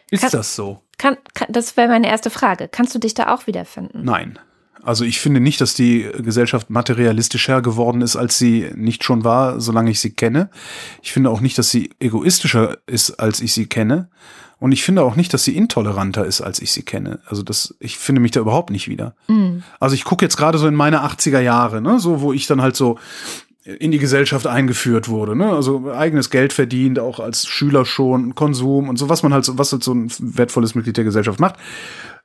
[0.10, 0.80] Ist Kann- das so?
[0.98, 2.68] Kann, kann, das wäre meine erste Frage.
[2.68, 4.04] Kannst du dich da auch wiederfinden?
[4.04, 4.40] Nein.
[4.86, 9.60] Also ich finde nicht, dass die Gesellschaft materialistischer geworden ist, als sie nicht schon war,
[9.60, 10.50] solange ich sie kenne.
[11.02, 14.10] Ich finde auch nicht, dass sie egoistischer ist, als ich sie kenne.
[14.60, 17.20] Und ich finde auch nicht, dass sie intoleranter ist, als ich sie kenne.
[17.26, 19.16] Also das, ich finde mich da überhaupt nicht wieder.
[19.28, 19.60] Mm.
[19.80, 22.62] Also ich gucke jetzt gerade so in meine 80er Jahre, ne, so wo ich dann
[22.62, 22.98] halt so
[23.66, 25.52] in die Gesellschaft eingeführt wurde, ne?
[25.52, 29.58] Also eigenes Geld verdient, auch als Schüler schon, Konsum und so, was man halt so,
[29.58, 31.56] was halt so ein wertvolles Mitglied der Gesellschaft macht.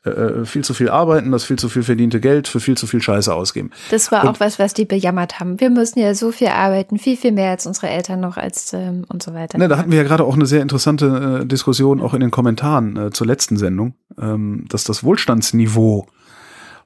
[0.02, 3.02] Äh, viel zu viel arbeiten, das viel zu viel verdiente Geld für viel zu viel
[3.02, 3.70] Scheiße ausgeben.
[3.90, 5.60] Das war Und- auch was, was die bejammert haben.
[5.60, 9.04] Wir müssen ja so viel arbeiten, viel, viel mehr als unsere Eltern noch als ähm,
[9.10, 9.58] und so weiter.
[9.58, 12.30] Ne, da hatten wir ja gerade auch eine sehr interessante äh, Diskussion, auch in den
[12.30, 16.06] Kommentaren äh, zur letzten Sendung, ähm, dass das Wohlstandsniveau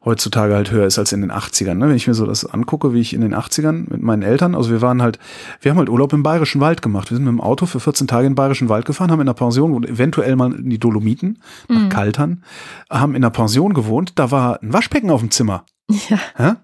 [0.04, 1.74] heutzutage halt höher ist als in den 80ern.
[1.74, 1.88] Ne?
[1.88, 4.70] Wenn ich mir so das angucke, wie ich in den 80ern mit meinen Eltern, also
[4.70, 5.18] wir waren halt,
[5.60, 7.10] wir haben halt Urlaub im Bayerischen Wald gemacht.
[7.10, 9.26] Wir sind mit dem Auto für 14 Tage in den Bayerischen Wald gefahren, haben in
[9.26, 12.44] der Pension, und eventuell mal in die Dolomiten, nach Kaltern,
[12.90, 15.64] haben in der Pension gewohnt, da war ein Waschbecken auf dem Zimmer.
[16.08, 16.18] Ja.
[16.38, 16.56] Ja?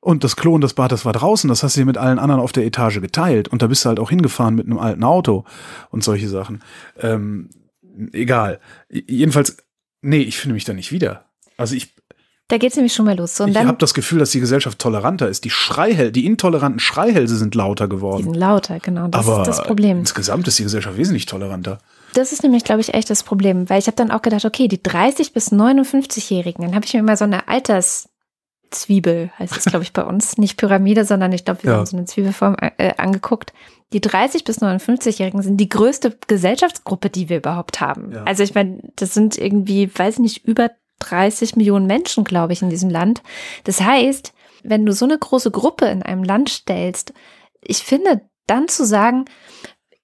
[0.00, 2.18] Und das Klo und das Bad, das war draußen, das hast du dir mit allen
[2.18, 3.48] anderen auf der Etage geteilt.
[3.48, 5.44] Und da bist du halt auch hingefahren mit einem alten Auto
[5.90, 6.62] und solche Sachen.
[6.98, 7.50] Ähm,
[8.12, 8.60] egal.
[8.88, 9.58] Jedenfalls,
[10.00, 11.26] nee, ich finde mich da nicht wieder.
[11.58, 11.94] Also ich,
[12.50, 13.36] Da geht's nämlich schon mal los.
[13.36, 15.44] So, und ich habe das Gefühl, dass die Gesellschaft toleranter ist.
[15.44, 18.24] Die Schreihäl, die intoleranten Schreihälse sind lauter die geworden.
[18.24, 19.06] sind lauter, genau.
[19.08, 19.98] Das Aber ist das Problem.
[20.00, 21.78] insgesamt ist die Gesellschaft wesentlich toleranter.
[22.14, 24.66] Das ist nämlich, glaube ich, echt das Problem, weil ich habe dann auch gedacht, okay,
[24.66, 29.84] die 30 bis 59-Jährigen, dann habe ich mir mal so eine Alterszwiebel, heißt es, glaube
[29.84, 31.76] ich, bei uns, nicht Pyramide, sondern ich glaube, wir Ja.
[31.78, 33.52] haben so eine Zwiebelform äh, angeguckt.
[33.92, 38.12] Die 30 bis 59-Jährigen sind die größte Gesellschaftsgruppe, die wir überhaupt haben.
[38.12, 38.24] Ja.
[38.24, 42.62] Also ich meine, das sind irgendwie, weiß ich nicht, über 30 Millionen Menschen, glaube ich,
[42.62, 43.22] in diesem Land.
[43.64, 44.32] Das heißt,
[44.62, 47.12] wenn du so eine große Gruppe in einem Land stellst,
[47.62, 49.24] ich finde, dann zu sagen,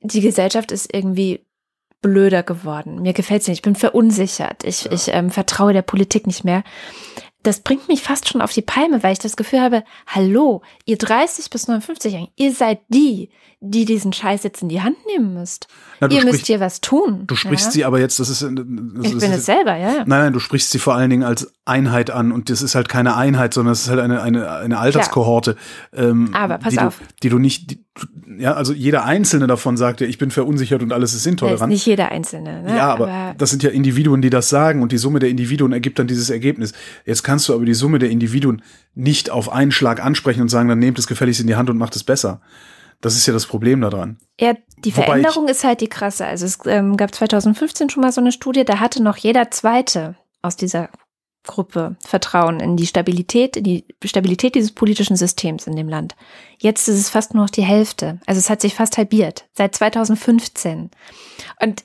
[0.01, 1.47] die Gesellschaft ist irgendwie
[2.03, 3.03] blöder geworden.
[3.03, 3.59] Mir gefällt es nicht.
[3.59, 4.65] Ich bin verunsichert.
[4.65, 4.93] Ich, ja.
[4.93, 6.63] ich ähm, vertraue der Politik nicht mehr
[7.47, 10.99] das bringt mich fast schon auf die Palme, weil ich das Gefühl habe, hallo, ihr
[10.99, 13.31] 30 bis 59-Jährigen, ihr seid die,
[13.61, 15.69] die diesen Scheiß jetzt in die Hand nehmen müsst.
[16.01, 17.25] Na, ihr müsst hier was tun.
[17.29, 17.71] Du sprichst ja?
[17.71, 18.43] sie aber jetzt, das ist.
[18.43, 19.99] Das ich ist, bin es selber, ja.
[19.99, 22.89] Nein, nein, du sprichst sie vor allen Dingen als Einheit an und das ist halt
[22.89, 25.57] keine Einheit, sondern es ist halt eine, eine, eine Alterskohorte.
[25.93, 26.99] Ähm, aber pass die auf.
[26.99, 27.85] Du, die du nicht, die,
[28.39, 31.61] ja, also jeder Einzelne davon sagt ja, ich bin verunsichert und alles ist intolerant.
[31.61, 32.63] Ja, ist nicht jeder Einzelne.
[32.63, 32.77] Ne?
[32.77, 35.73] Ja, aber, aber, das sind ja Individuen, die das sagen und die Summe der Individuen
[35.73, 36.73] ergibt dann dieses Ergebnis.
[37.05, 38.63] Jetzt kannst du aber die Summe der Individuen
[38.95, 41.79] nicht auf einen Schlag ansprechen und sagen, dann nehmt es gefälligst in die Hand und
[41.79, 42.41] macht es besser.
[43.01, 44.19] Das ist ja das Problem daran.
[44.41, 46.27] Ja, die Veränderung ist halt die krasse.
[46.27, 50.15] Also es ähm, gab 2015 schon mal so eine Studie, da hatte noch jeder Zweite
[50.43, 50.89] aus dieser
[51.47, 56.15] Gruppe Vertrauen in die Stabilität, in die Stabilität dieses politischen Systems in dem Land.
[56.59, 58.21] Jetzt ist es fast nur noch die Hälfte.
[58.27, 60.91] Also es hat sich fast halbiert seit 2015.
[61.61, 61.85] Und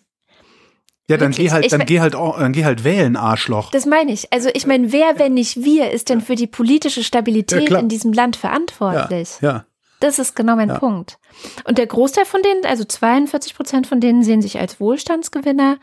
[1.08, 1.48] ja, dann Wirklich?
[1.48, 3.72] geh halt, dann ich, geh halt, dann geh halt wählen, Arschloch.
[3.72, 4.32] Das meine ich.
[4.32, 7.90] Also ich meine, wer, wenn nicht wir, ist denn für die politische Stabilität ja, in
[7.90, 9.30] diesem Land verantwortlich?
[9.42, 9.50] Ja.
[9.50, 9.66] ja.
[10.00, 10.80] Das ist genau mein ja.
[10.80, 11.20] Punkt.
[11.66, 15.78] Und der Großteil von denen, also 42 Prozent von denen sehen sich als Wohlstandsgewinner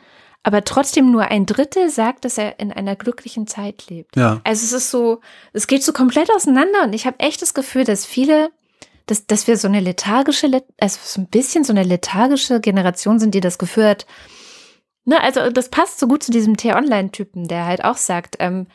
[0.48, 4.16] aber trotzdem nur ein Drittel sagt, dass er in einer glücklichen Zeit lebt.
[4.16, 4.40] Ja.
[4.44, 5.20] Also es ist so,
[5.52, 8.50] es geht so komplett auseinander und ich habe echt das Gefühl, dass viele,
[9.04, 13.34] dass, dass wir so eine lethargische, also so ein bisschen so eine lethargische Generation sind,
[13.34, 14.06] die das Gefühl hat,
[15.04, 18.68] ne, also das passt so gut zu diesem T-Online-Typen, der halt auch sagt, ähm,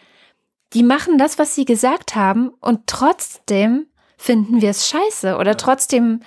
[0.73, 6.19] die machen das, was sie gesagt haben und trotzdem finden wir es scheiße oder trotzdem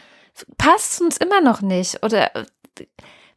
[0.59, 2.47] passt es uns immer noch nicht oder äh,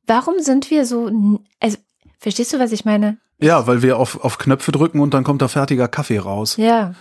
[0.07, 1.77] warum sind wir so, also
[2.19, 3.17] Verstehst du, was ich meine?
[3.39, 6.57] Ja, weil wir auf, auf Knöpfe drücken und dann kommt da fertiger Kaffee raus.
[6.57, 6.93] Ja.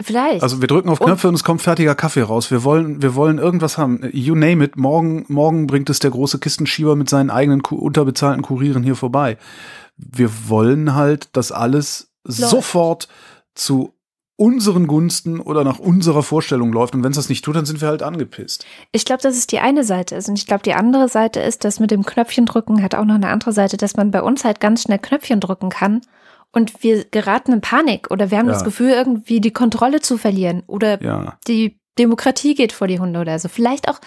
[0.00, 0.42] Vielleicht.
[0.42, 2.50] Also wir drücken auf Knöpfe und, und, es kommt fertiger Kaffee raus.
[2.50, 4.08] Wir wollen, wir wollen irgendwas haben.
[4.12, 4.76] You name it.
[4.76, 9.36] Morgen, morgen bringt es der große Kistenschieber mit seinen eigenen unterbezahlten Kurieren hier vorbei.
[9.98, 12.38] Wir wollen halt, dass alles Läuft.
[12.38, 13.08] sofort
[13.54, 13.92] zu
[14.42, 16.96] unseren Gunsten oder nach unserer Vorstellung läuft.
[16.96, 18.66] Und wenn es das nicht tut, dann sind wir halt angepisst.
[18.90, 20.28] Ich glaube, das ist die eine Seite ist.
[20.28, 23.14] Und ich glaube, die andere Seite ist, dass mit dem Knöpfchen drücken hat auch noch
[23.14, 26.00] eine andere Seite, dass man bei uns halt ganz schnell Knöpfchen drücken kann.
[26.50, 28.52] Und wir geraten in Panik oder wir haben ja.
[28.52, 31.38] das Gefühl, irgendwie die Kontrolle zu verlieren oder ja.
[31.46, 33.48] die Demokratie geht vor die Hunde oder so.
[33.48, 34.00] Vielleicht auch,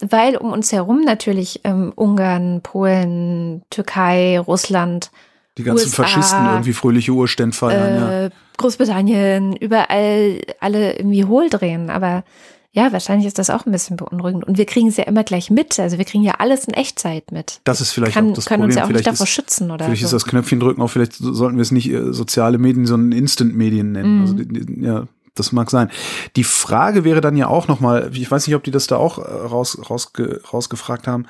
[0.00, 5.12] weil um uns herum natürlich ähm, Ungarn, Polen, Türkei, Russland,
[5.58, 8.30] die ganzen USA, Faschisten irgendwie fröhliche Urstände feiern, äh, ja.
[8.58, 11.90] Großbritannien, überall alle irgendwie hohl drehen.
[11.90, 12.24] Aber
[12.72, 14.44] ja, wahrscheinlich ist das auch ein bisschen beunruhigend.
[14.44, 15.80] Und wir kriegen es ja immer gleich mit.
[15.80, 17.62] Also wir kriegen ja alles in Echtzeit mit.
[17.64, 18.68] Das ist vielleicht Kann, auch das können Problem.
[18.68, 20.06] uns ja auch vielleicht nicht davor ist, schützen oder Vielleicht so.
[20.08, 23.92] ist das Knöpfchen drücken auch, vielleicht sollten wir es nicht äh, soziale Medien, sondern Instant-Medien
[23.92, 24.16] nennen.
[24.16, 24.20] Mhm.
[24.20, 25.90] Also die, die, ja, das mag sein.
[26.36, 29.18] Die Frage wäre dann ja auch nochmal, ich weiß nicht, ob die das da auch
[29.18, 31.24] äh, raus, rausge, rausgefragt haben,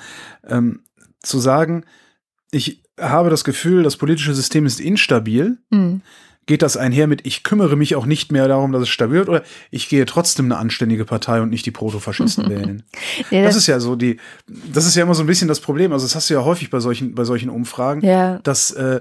[0.49, 0.81] ähm,
[1.23, 1.85] zu sagen,
[2.51, 5.59] ich habe das Gefühl, das politische System ist instabil.
[5.71, 6.03] Mhm.
[6.47, 9.29] Geht das einher mit, ich kümmere mich auch nicht mehr darum, dass es stabil wird,
[9.29, 12.85] oder ich gehe trotzdem eine anständige Partei und nicht die Protofaschisten wählen?
[13.31, 15.59] ja, das, das, ist ja so die, das ist ja immer so ein bisschen das
[15.59, 15.93] Problem.
[15.93, 18.39] Also das hast du ja häufig bei solchen, bei solchen Umfragen, ja.
[18.45, 19.01] dass äh,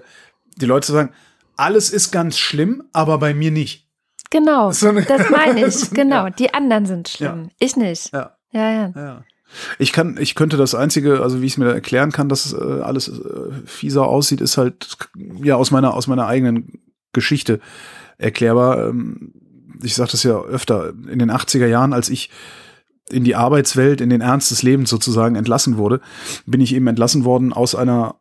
[0.57, 1.11] die Leute sagen,
[1.55, 3.87] alles ist ganz schlimm, aber bei mir nicht.
[4.31, 5.89] Genau, so das meine ich.
[5.91, 6.29] genau, ja.
[6.31, 8.11] die anderen sind schlimm, ich nicht.
[8.11, 8.35] Ja.
[8.51, 9.23] Ja, ja.
[9.79, 12.57] Ich kann, ich könnte das einzige, also wie ich es mir erklären kann, dass äh,
[12.57, 14.97] alles äh, fieser aussieht, ist halt
[15.41, 16.79] ja aus meiner aus meiner eigenen
[17.13, 17.59] Geschichte
[18.17, 18.89] erklärbar.
[18.89, 19.33] Ähm,
[19.83, 22.29] ich sage das ja öfter in den 80er Jahren, als ich
[23.09, 26.01] in die Arbeitswelt, in den Ernst des Lebens sozusagen entlassen wurde,
[26.45, 28.15] bin ich eben entlassen worden aus einer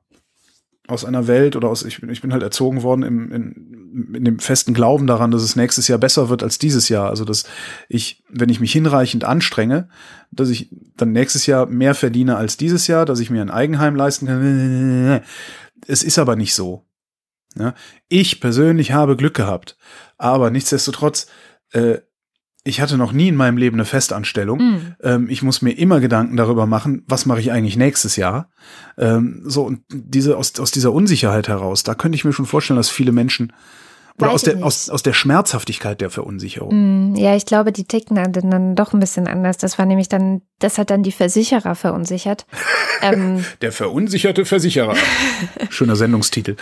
[0.86, 4.24] aus einer Welt oder aus, ich bin, ich bin halt erzogen worden im, in, in
[4.24, 7.08] dem festen Glauben daran, dass es nächstes Jahr besser wird als dieses Jahr.
[7.08, 7.44] Also, dass
[7.88, 9.88] ich, wenn ich mich hinreichend anstrenge,
[10.30, 13.96] dass ich dann nächstes Jahr mehr verdiene als dieses Jahr, dass ich mir ein Eigenheim
[13.96, 15.22] leisten kann.
[15.86, 16.86] Es ist aber nicht so.
[18.08, 19.76] Ich persönlich habe Glück gehabt.
[20.18, 21.28] Aber nichtsdestotrotz,
[21.72, 21.98] äh,
[22.64, 24.59] ich hatte noch nie in meinem Leben eine Festanstellung.
[24.59, 24.94] Mhm.
[25.03, 28.48] Ähm, ich muss mir immer Gedanken darüber machen, was mache ich eigentlich nächstes Jahr.
[28.96, 32.79] Ähm, so, und diese, aus, aus dieser Unsicherheit heraus, da könnte ich mir schon vorstellen,
[32.79, 33.53] dass viele Menschen
[34.20, 37.12] oder aus der, aus, aus der Schmerzhaftigkeit der Verunsicherung.
[37.12, 39.59] Mm, ja, ich glaube, die ticken dann, dann doch ein bisschen anders.
[39.59, 42.46] Das war nämlich dann, das hat dann die Versicherer verunsichert.
[43.03, 44.94] ähm, der verunsicherte Versicherer.
[45.68, 46.57] Schöner Sendungstitel.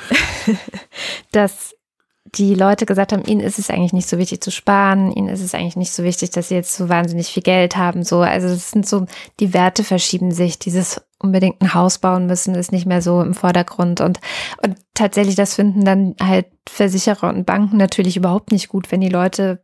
[1.32, 1.74] dass
[2.24, 5.42] die Leute gesagt haben, ihnen ist es eigentlich nicht so wichtig zu sparen, ihnen ist
[5.42, 8.04] es eigentlich nicht so wichtig, dass sie jetzt so wahnsinnig viel Geld haben.
[8.04, 9.06] So, also es sind so,
[9.40, 10.58] die Werte verschieben sich.
[10.58, 14.00] Dieses unbedingt ein Haus bauen müssen ist nicht mehr so im Vordergrund.
[14.00, 14.20] Und,
[14.64, 19.08] und tatsächlich, das finden dann halt Versicherer und Banken natürlich überhaupt nicht gut, wenn die
[19.08, 19.62] Leute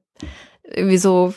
[0.62, 1.32] irgendwie so,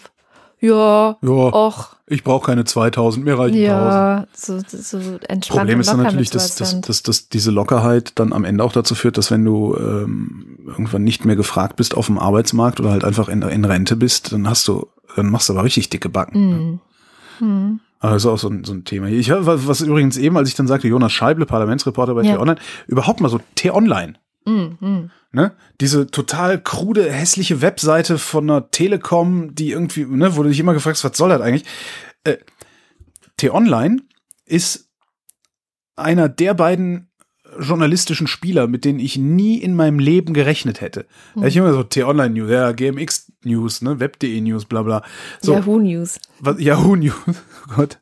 [0.61, 3.63] ja, Ja, och, ich brauche keine 2000, mir reichen 1000.
[3.65, 4.97] ja, so, so
[5.27, 8.71] entspannt Problem ist dann natürlich, dass, dass, dass, dass diese Lockerheit dann am Ende auch
[8.71, 12.91] dazu führt, dass wenn du ähm, irgendwann nicht mehr gefragt bist auf dem Arbeitsmarkt oder
[12.91, 16.09] halt einfach in, in Rente bist, dann hast du, dann machst du aber richtig dicke
[16.09, 16.49] Backen.
[16.49, 16.55] Ne?
[16.55, 16.79] Mhm.
[17.47, 17.79] Mhm.
[18.15, 19.07] Ist auch so ein, so ein Thema.
[19.07, 22.33] Ich was, was übrigens eben, als ich dann sagte, Jonas Scheible, Parlamentsreporter bei Ja.
[22.35, 24.13] T-Online, überhaupt mal so T-Online.
[24.45, 25.11] Mhm.
[25.33, 25.55] Ne?
[25.79, 30.73] Diese total krude, hässliche Webseite von einer Telekom, die irgendwie, ne, wo du dich immer
[30.73, 31.63] gefragt hast, was soll das eigentlich?
[32.25, 32.37] Äh,
[33.37, 34.01] T-Online
[34.45, 34.89] ist
[35.95, 37.11] einer der beiden
[37.59, 41.05] journalistischen Spieler, mit denen ich nie in meinem Leben gerechnet hätte.
[41.35, 45.03] Hab ich immer so T-Online News, ja, GMX News, ne, Web.de News, bla bla.
[45.41, 46.19] So, Yahoo News.
[46.39, 47.99] was, Yahoo News, oh Gott.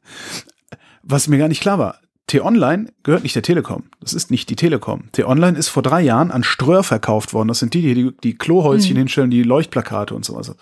[1.03, 1.99] Was mir gar nicht klar war.
[2.29, 3.85] T-Online gehört nicht der Telekom.
[4.01, 5.11] Das ist nicht die Telekom.
[5.13, 7.47] T-Online ist vor drei Jahren an Ströer verkauft worden.
[7.47, 10.55] Das sind die, die die, Klohäuschen hinstellen, die Leuchtplakate und sowas.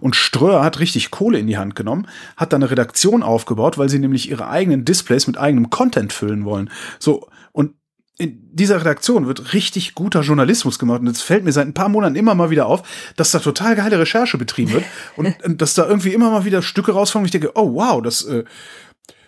[0.00, 3.88] Und Ströer hat richtig Kohle in die Hand genommen, hat da eine Redaktion aufgebaut, weil
[3.88, 6.70] sie nämlich ihre eigenen Displays mit eigenem Content füllen wollen.
[6.98, 7.74] So, und
[8.18, 11.00] in dieser Redaktion wird richtig guter Journalismus gemacht.
[11.00, 12.82] Und es fällt mir seit ein paar Monaten immer mal wieder auf,
[13.16, 14.84] dass da total geile Recherche betrieben wird
[15.16, 17.26] und, und dass da irgendwie immer mal wieder Stücke rauskommen.
[17.26, 18.42] Ich denke, oh wow, das äh,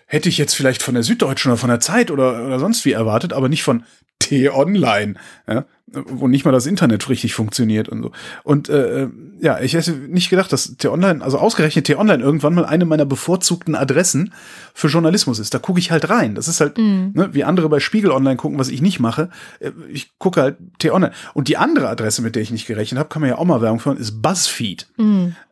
[0.05, 2.91] hätte ich jetzt vielleicht von der Süddeutschen oder von der Zeit oder, oder sonst wie
[2.91, 3.83] erwartet, aber nicht von
[4.19, 5.15] T-Online,
[5.47, 8.11] ja, wo nicht mal das Internet richtig funktioniert und so.
[8.43, 9.07] Und äh,
[9.39, 13.75] ja, ich hätte nicht gedacht, dass T-Online, also ausgerechnet T-Online irgendwann mal eine meiner bevorzugten
[13.75, 14.33] Adressen
[14.77, 15.53] für Journalismus ist.
[15.53, 16.35] Da gucke ich halt rein.
[16.35, 19.29] Das ist halt, ne, wie andere bei Spiegel Online gucken, was ich nicht mache.
[19.61, 21.13] Äh, Ich gucke halt T-Online.
[21.33, 23.61] Und die andere Adresse, mit der ich nicht gerechnet habe, kann man ja auch mal
[23.61, 24.87] Werbung führen, ist BuzzFeed.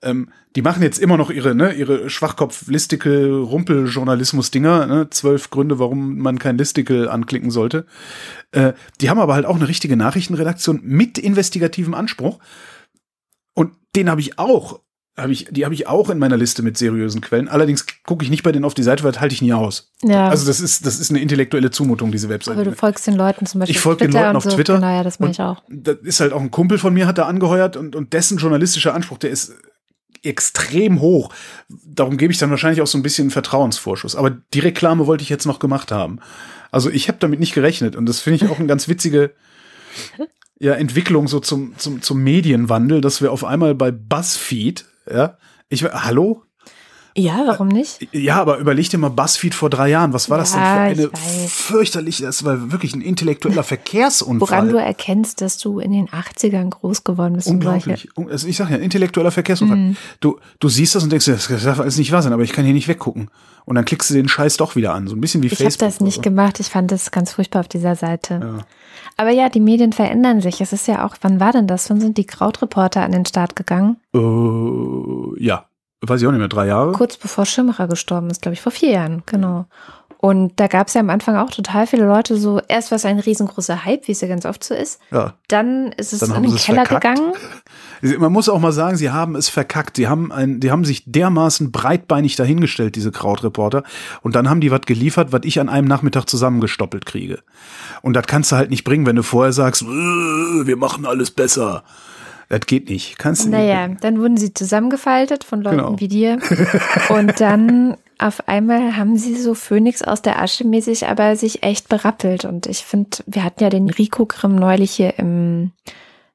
[0.02, 6.18] Ähm, die machen jetzt immer noch ihre, ne, ihre Schwachkopf-Listicle, Rumpel-Journalismus-Dinger, ne, zwölf Gründe, warum
[6.18, 7.86] man kein Listicle anklicken sollte.
[8.52, 12.40] Äh, die haben aber halt auch eine richtige Nachrichtenredaktion mit investigativem Anspruch.
[13.54, 14.82] Und den habe ich auch,
[15.16, 17.48] hab ich, die habe ich auch in meiner Liste mit seriösen Quellen.
[17.48, 19.92] Allerdings gucke ich nicht bei denen auf die Seite, weil das halte ich nie aus.
[20.04, 20.28] Ja.
[20.28, 22.60] Also das ist, das ist eine intellektuelle Zumutung, diese Webseite.
[22.60, 24.50] Aber du folgst den Leuten zum Beispiel Ich folge den Leuten auf so.
[24.50, 24.76] Twitter.
[24.76, 25.62] Genau, ja, das mache ich auch.
[25.70, 28.96] Das ist halt auch ein Kumpel von mir, hat da angeheuert und, und dessen journalistischer
[28.96, 29.54] Anspruch, der ist
[30.24, 31.32] extrem hoch.
[31.86, 34.16] Darum gebe ich dann wahrscheinlich auch so ein bisschen Vertrauensvorschuss.
[34.16, 36.20] Aber die Reklame wollte ich jetzt noch gemacht haben.
[36.72, 39.32] Also ich habe damit nicht gerechnet und das finde ich auch eine ganz witzige
[40.60, 45.38] ja, Entwicklung so zum, zum, zum Medienwandel, dass wir auf einmal bei BuzzFeed, ja,
[45.70, 46.44] ich, hallo?
[47.16, 48.08] Ja, warum nicht?
[48.12, 50.14] Ja, aber überleg dir mal BuzzFeed vor drei Jahren.
[50.14, 54.50] Was war das Ja, denn für ich eine fürchterliche, das war wirklich ein intellektueller Verkehrsunfall.
[54.50, 57.48] Woran du erkennst, dass du in den 80ern groß geworden bist.
[57.50, 58.10] Unglaublich.
[58.18, 59.78] Un- Also ich sag ja, intellektueller Verkehrsunfall.
[59.78, 59.98] Mhm.
[60.22, 62.66] Du, du siehst das und denkst, das darf alles nicht wahr sein, aber ich kann
[62.66, 63.30] hier nicht weggucken.
[63.66, 65.08] Und dann klickst du den Scheiß doch wieder an.
[65.08, 65.88] So ein bisschen wie Ich habe Facebook.
[65.88, 66.60] das nicht oder gemacht.
[66.60, 68.40] Ich fand das ganz furchtbar auf dieser Seite.
[68.42, 68.66] Ja.
[69.18, 70.62] Aber ja, die Medien verändern sich.
[70.62, 71.90] Es ist ja auch, wann war denn das?
[71.90, 73.98] Wann sind die Krautreporter an den Start gegangen?
[74.14, 75.66] Äh, ja,
[76.02, 76.94] weiß ich auch nicht mehr, drei Jahre.
[76.94, 79.66] Kurz bevor Schimmerer gestorben ist, glaube ich, vor vier Jahren, genau.
[80.18, 83.04] Und da gab es ja am Anfang auch total viele Leute so, erst war es
[83.04, 85.02] ein riesengroßer Hype, wie es ja ganz oft so ist.
[85.12, 85.34] Ja.
[85.50, 87.18] Dann ist es Dann in den Keller verkackt.
[87.18, 87.34] gegangen.
[88.20, 89.96] Man muss auch mal sagen, sie haben es verkackt.
[89.96, 93.84] Sie haben, ein, die haben sich dermaßen breitbeinig dahingestellt, diese Krautreporter.
[94.22, 97.40] Und dann haben die was geliefert, was ich an einem Nachmittag zusammengestoppelt kriege.
[98.02, 101.32] Und das kannst du halt nicht bringen, wenn du vorher sagst, "Äh, wir machen alles
[101.32, 101.84] besser.
[102.50, 103.18] Das geht nicht.
[103.18, 104.04] Kannst du Naja, nicht.
[104.04, 106.00] dann wurden sie zusammengefaltet von Leuten Genau.
[106.00, 106.40] wie dir.
[107.10, 111.88] Und dann auf einmal haben sie so Phönix aus der Asche mäßig aber sich echt
[111.90, 112.44] berappelt.
[112.46, 115.72] Und ich finde, wir hatten ja den Rico Grimm neulich hier im,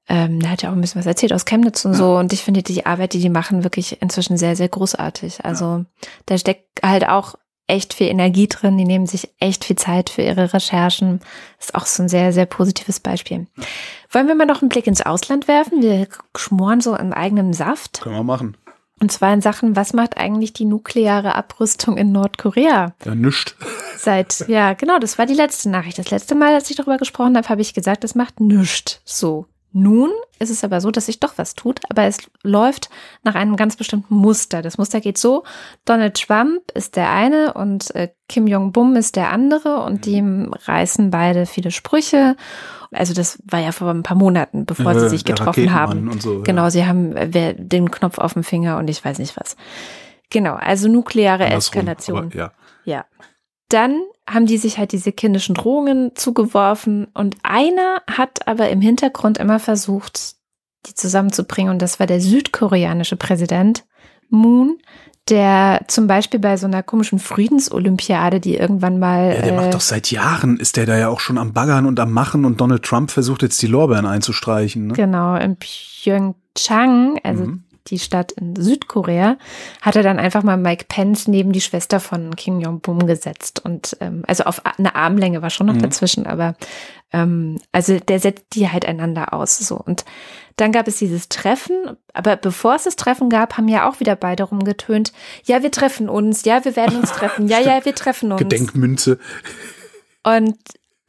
[0.09, 2.17] ähm, der hat ja auch ein bisschen was erzählt aus Chemnitz und so.
[2.17, 5.45] Und ich finde die Arbeit, die die machen, wirklich inzwischen sehr, sehr großartig.
[5.45, 5.85] Also
[6.27, 7.35] da steckt halt auch
[7.67, 8.79] echt viel Energie drin.
[8.79, 11.21] Die nehmen sich echt viel Zeit für ihre Recherchen.
[11.61, 13.47] Ist auch so ein sehr, sehr positives Beispiel.
[14.11, 15.83] Wollen wir mal noch einen Blick ins Ausland werfen?
[15.83, 18.01] Wir schmoren so im eigenen Saft.
[18.01, 18.57] Können wir machen.
[19.01, 22.95] Und zwar in Sachen, was macht eigentlich die nukleare Abrüstung in Nordkorea?
[23.05, 23.55] Ja, nischt.
[23.99, 25.99] Seit, ja, genau, das war die letzte Nachricht.
[25.99, 29.01] Das letzte Mal, als ich darüber gesprochen habe, habe ich gesagt, das macht nichts.
[29.05, 29.47] So.
[29.73, 32.89] Nun ist es aber so, dass sich doch was tut, aber es läuft
[33.23, 34.63] nach einem ganz bestimmten Muster.
[34.63, 35.45] Das Muster geht so,
[35.85, 40.23] Donald Trump ist der eine und äh, Kim Jong-bum ist der andere und die
[40.65, 42.37] reißen beide viele Sprüche.
[42.93, 46.19] Also das war ja vor ein paar Monaten, bevor sie Äh, sich getroffen haben.
[46.21, 46.71] So, Genau, Ja.
[46.71, 49.57] sie haben äh, den Knopf auf dem Finger und ich weiß nicht was.
[50.31, 52.19] Genau, also nukleare Andersrum, Eskalation.
[52.27, 52.53] aber Ja.
[52.85, 53.05] Ja.
[53.69, 59.39] Dann haben die sich halt diese kindischen Drohungen zugeworfen und einer hat aber im Hintergrund
[59.39, 60.37] immer versucht,
[60.87, 63.85] die zusammenzubringen und das war der südkoreanische Präsident
[64.31, 64.79] Moon,
[65.29, 69.75] der zum Beispiel bei so einer komischen Friedensolympiade, die irgendwann mal Ja, der äh, macht
[69.75, 72.61] doch seit Jahren, ist der da ja auch schon am Baggern und am Machen und
[72.61, 74.87] Donald Trump versucht jetzt die Lorbeeren einzustreichen.
[74.89, 74.95] Ne?
[74.95, 77.65] genau in Pyeongchang, also Mhm.
[77.91, 79.37] Die Stadt in Südkorea,
[79.81, 83.65] hat er dann einfach mal Mike Pence neben die Schwester von Kim Jong-bum gesetzt.
[83.65, 85.83] Und ähm, also auf eine Armlänge war schon noch mhm.
[85.83, 86.55] dazwischen, aber
[87.13, 89.59] ähm, also der setzt die halt einander aus.
[89.59, 89.77] So.
[89.77, 90.05] Und
[90.57, 94.17] dann gab es dieses Treffen, aber bevor es das Treffen gab, haben ja auch wieder
[94.17, 95.13] beide rumgetönt,
[95.45, 98.41] ja, wir treffen uns, ja, wir werden uns treffen, ja, ja, wir treffen uns.
[98.41, 99.19] Gedenkmünze.
[100.25, 100.59] Und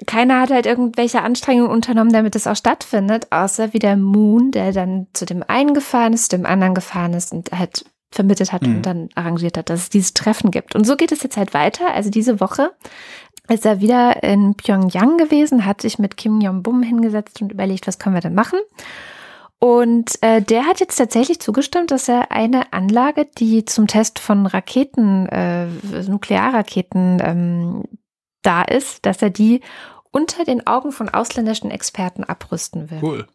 [0.06, 4.72] keiner hat halt irgendwelche Anstrengungen unternommen, damit es auch stattfindet, außer wie der Moon, der
[4.72, 8.78] dann zu dem einen gefahren ist, dem anderen gefahren ist und halt vermittelt hat mhm.
[8.78, 10.76] und dann arrangiert hat, dass es dieses Treffen gibt.
[10.76, 11.94] Und so geht es jetzt halt weiter.
[11.94, 12.72] Also diese Woche
[13.50, 18.00] ist er wieder in Pyongyang gewesen, hat sich mit Kim Jong-bum hingesetzt und überlegt, was
[18.00, 18.60] können wir denn machen.
[19.60, 24.46] Und äh, der hat jetzt tatsächlich zugestimmt, dass er eine Anlage, die zum Test von
[24.46, 25.68] Raketen, äh,
[26.08, 27.84] Nuklearraketen ähm,
[28.42, 29.62] da ist, dass er die
[30.12, 33.00] unter den Augen von ausländischen Experten abrüsten will.
[33.02, 33.28] Cool.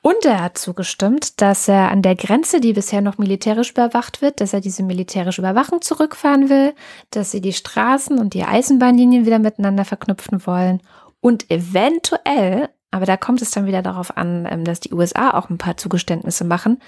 [0.00, 4.40] Und er hat zugestimmt, dass er an der Grenze, die bisher noch militärisch überwacht wird,
[4.40, 6.72] dass er diese militärische Überwachung zurückfahren will,
[7.10, 10.80] dass sie die Straßen und die Eisenbahnlinien wieder miteinander verknüpfen wollen
[11.20, 15.50] und eventuell, aber da kommt es dann wieder darauf an, ähm, dass die USA auch
[15.50, 16.80] ein paar Zugeständnisse machen,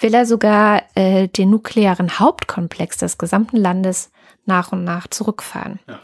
[0.00, 4.10] will er sogar äh, den nuklearen Hauptkomplex des gesamten Landes
[4.46, 5.80] nach und nach zurückfahren.
[5.86, 6.00] Ja.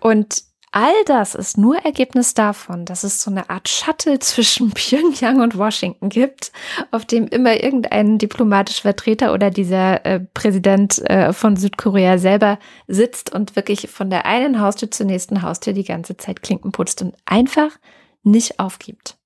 [0.00, 5.40] Und all das ist nur Ergebnis davon, dass es so eine Art Shuttle zwischen Pyongyang
[5.40, 6.52] und Washington gibt,
[6.90, 13.32] auf dem immer irgendein diplomatischer Vertreter oder dieser äh, Präsident äh, von Südkorea selber sitzt
[13.32, 17.14] und wirklich von der einen Haustür zur nächsten Haustür die ganze Zeit Klinken putzt und
[17.24, 17.70] einfach
[18.22, 19.17] nicht aufgibt.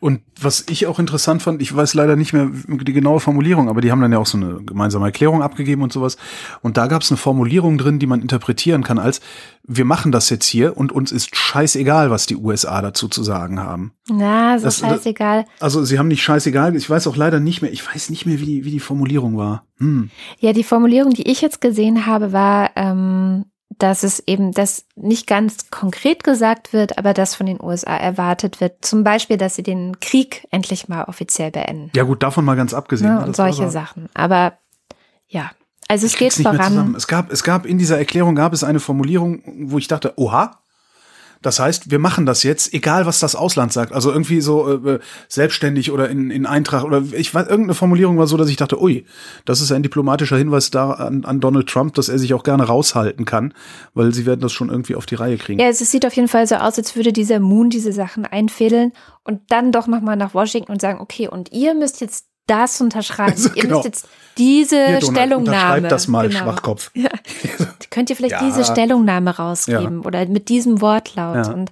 [0.00, 3.80] Und was ich auch interessant fand, ich weiß leider nicht mehr die genaue Formulierung, aber
[3.80, 6.16] die haben dann ja auch so eine gemeinsame Erklärung abgegeben und sowas.
[6.62, 9.20] Und da gab es eine Formulierung drin, die man interpretieren kann als,
[9.62, 13.60] wir machen das jetzt hier und uns ist scheißegal, was die USA dazu zu sagen
[13.60, 13.92] haben.
[14.08, 15.44] Na, so das, scheißegal.
[15.60, 18.40] Also sie haben nicht scheißegal, ich weiß auch leider nicht mehr, ich weiß nicht mehr,
[18.40, 19.64] wie die, wie die Formulierung war.
[19.78, 20.10] Hm.
[20.38, 23.44] Ja, die Formulierung, die ich jetzt gesehen habe, war, ähm,
[23.82, 28.60] dass es eben das nicht ganz konkret gesagt wird, aber dass von den USA erwartet
[28.60, 31.90] wird, zum Beispiel, dass sie den Krieg endlich mal offiziell beenden.
[31.94, 33.08] Ja gut, davon mal ganz abgesehen.
[33.08, 34.08] Ja, ne, und solche aber, Sachen.
[34.14, 34.52] Aber
[35.28, 35.50] ja,
[35.88, 36.94] also es geht voran.
[36.96, 40.60] Es gab, es gab in dieser Erklärung gab es eine Formulierung, wo ich dachte, oha,
[41.42, 43.92] das heißt, wir machen das jetzt, egal was das Ausland sagt.
[43.92, 48.26] Also irgendwie so äh, selbstständig oder in, in Eintracht oder ich weiß, irgendeine Formulierung war
[48.26, 49.06] so, dass ich dachte, ui,
[49.46, 52.64] das ist ein diplomatischer Hinweis da an, an Donald Trump, dass er sich auch gerne
[52.64, 53.54] raushalten kann,
[53.94, 55.60] weil sie werden das schon irgendwie auf die Reihe kriegen.
[55.60, 58.92] Ja, es sieht auf jeden Fall so aus, als würde dieser Moon diese Sachen einfädeln
[59.24, 63.32] und dann doch nochmal nach Washington und sagen, okay, und ihr müsst jetzt das unterschreiben.
[63.36, 63.76] Also, ihr genau.
[63.76, 65.80] müsst jetzt diese Hier, Donald, Stellungnahme.
[65.80, 66.40] Schreibt das mal, genau.
[66.40, 66.90] Schwachkopf.
[66.94, 67.10] Ja.
[67.90, 68.44] Könnt ihr vielleicht ja.
[68.44, 70.06] diese Stellungnahme rausgeben ja.
[70.06, 71.70] oder mit diesem Wortlaut und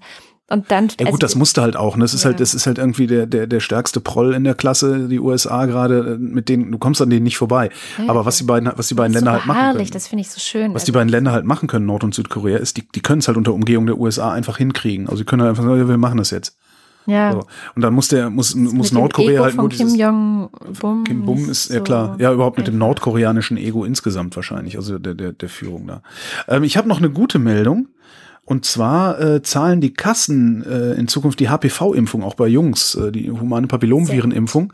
[0.51, 1.97] und dann, ja gut, also, das musste halt auch.
[1.97, 2.05] Ne?
[2.05, 5.07] Das ist halt, das ist halt irgendwie der, der, der stärkste Proll in der Klasse,
[5.07, 7.69] die USA gerade, mit denen, du kommst an denen nicht vorbei.
[7.99, 9.91] Ja, Aber was die beiden, was die beiden Länder halt machen können.
[9.91, 10.73] Das finde ich so schön.
[10.73, 13.29] Was die beiden Länder halt machen können, Nord- und Südkorea, ist, die, die können es
[13.29, 15.07] halt unter Umgehung der USA einfach hinkriegen.
[15.07, 16.57] Also sie können halt einfach sagen, wir machen das jetzt.
[17.09, 17.33] Ja.
[17.33, 17.47] So.
[17.75, 19.93] Und dann muss der, muss, muss Nordkorea halt nur dieses.
[19.93, 21.05] Kim Jong Bum.
[21.05, 22.17] Kim Bum ist, so ja klar.
[22.21, 26.03] Ja, überhaupt mit dem nordkoreanischen Ego insgesamt wahrscheinlich, also der, der, der Führung da.
[26.49, 27.89] Ähm, ich habe noch eine gute Meldung.
[28.49, 33.13] Und zwar äh, zahlen die Kassen äh, in Zukunft die HPV-Impfung auch bei Jungs, äh,
[33.13, 34.73] die humane Papillomvirenimpfung.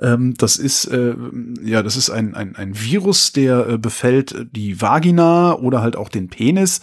[0.00, 1.14] Ähm, das ist äh,
[1.62, 6.08] ja, das ist ein ein, ein Virus, der äh, befällt die Vagina oder halt auch
[6.08, 6.80] den Penis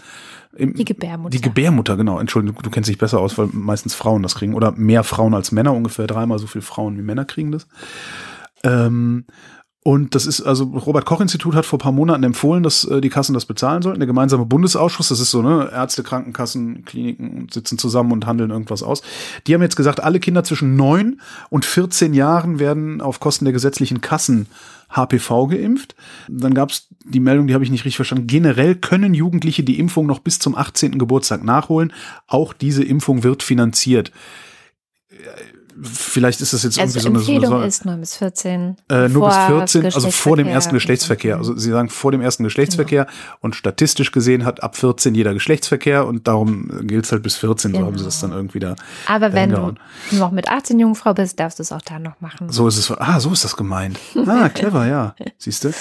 [0.55, 1.31] im, die Gebärmutter.
[1.31, 2.21] Die Gebärmutter, genau.
[2.21, 4.53] Entschuldigung, du kennst dich besser aus, weil meistens Frauen das kriegen.
[4.53, 7.67] Oder mehr Frauen als Männer, ungefähr dreimal so viele Frauen wie Männer kriegen das.
[8.63, 9.25] Ähm,
[9.81, 13.09] und das ist, also Robert Koch Institut hat vor paar Monaten empfohlen, dass äh, die
[13.09, 14.01] Kassen das bezahlen sollten.
[14.01, 18.83] Der gemeinsame Bundesausschuss, das ist so, ne, Ärzte, Krankenkassen, Kliniken sitzen zusammen und handeln irgendwas
[18.83, 19.01] aus.
[19.47, 23.53] Die haben jetzt gesagt, alle Kinder zwischen neun und 14 Jahren werden auf Kosten der
[23.53, 24.47] gesetzlichen Kassen
[24.89, 25.95] HPV geimpft.
[26.27, 28.27] Dann gab es die Meldung, die habe ich nicht richtig verstanden.
[28.27, 30.99] Generell können Jugendliche die Impfung noch bis zum 18.
[30.99, 31.93] Geburtstag nachholen.
[32.27, 34.11] Auch diese Impfung wird finanziert
[35.81, 38.77] vielleicht ist das jetzt also irgendwie so eine, so eine ist nur bis 14.
[38.89, 41.37] Äh, nur bis 14, also vor dem ersten Geschlechtsverkehr.
[41.37, 43.37] Also Sie sagen vor dem ersten Geschlechtsverkehr genau.
[43.41, 47.71] und statistisch gesehen hat ab 14 jeder Geschlechtsverkehr und darum gilt es halt bis 14,
[47.71, 47.83] genau.
[47.83, 48.75] so haben sie das dann irgendwie da.
[49.07, 49.75] Aber wenn du
[50.11, 52.49] noch mit 18 Jungfrau bist, darfst du es auch da noch machen.
[52.49, 52.91] So ist es.
[52.91, 53.99] Ah, so ist das gemeint.
[54.25, 55.15] Ah, clever, ja.
[55.37, 55.71] Siehst du?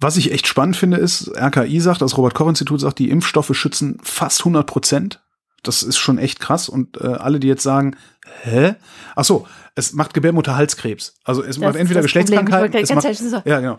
[0.00, 4.40] Was ich echt spannend finde, ist, RKI sagt, das Robert-Koch-Institut sagt, die Impfstoffe schützen fast
[4.40, 5.23] 100 Prozent
[5.66, 6.68] das ist schon echt krass.
[6.68, 7.96] Und äh, alle, die jetzt sagen,
[8.42, 8.74] hä?
[9.16, 11.16] Ach so, es macht Gebärmutterhalskrebs.
[11.24, 13.42] Also es das macht entweder Geschlechtskrankheiten, es macht, so.
[13.44, 13.78] ja, genau.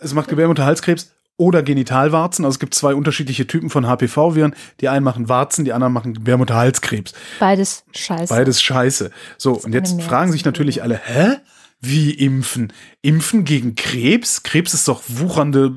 [0.00, 2.44] es macht Gebärmutterhalskrebs oder Genitalwarzen.
[2.44, 4.54] Also es gibt zwei unterschiedliche Typen von HPV-Viren.
[4.80, 7.12] Die einen machen Warzen, die anderen machen Gebärmutterhalskrebs.
[7.40, 8.32] Beides scheiße.
[8.32, 9.10] Beides scheiße.
[9.38, 11.36] So, und jetzt fragen sich natürlich alle, hä?
[11.80, 12.72] Wie impfen?
[13.02, 14.42] Impfen gegen Krebs?
[14.42, 15.72] Krebs ist doch wuchernde,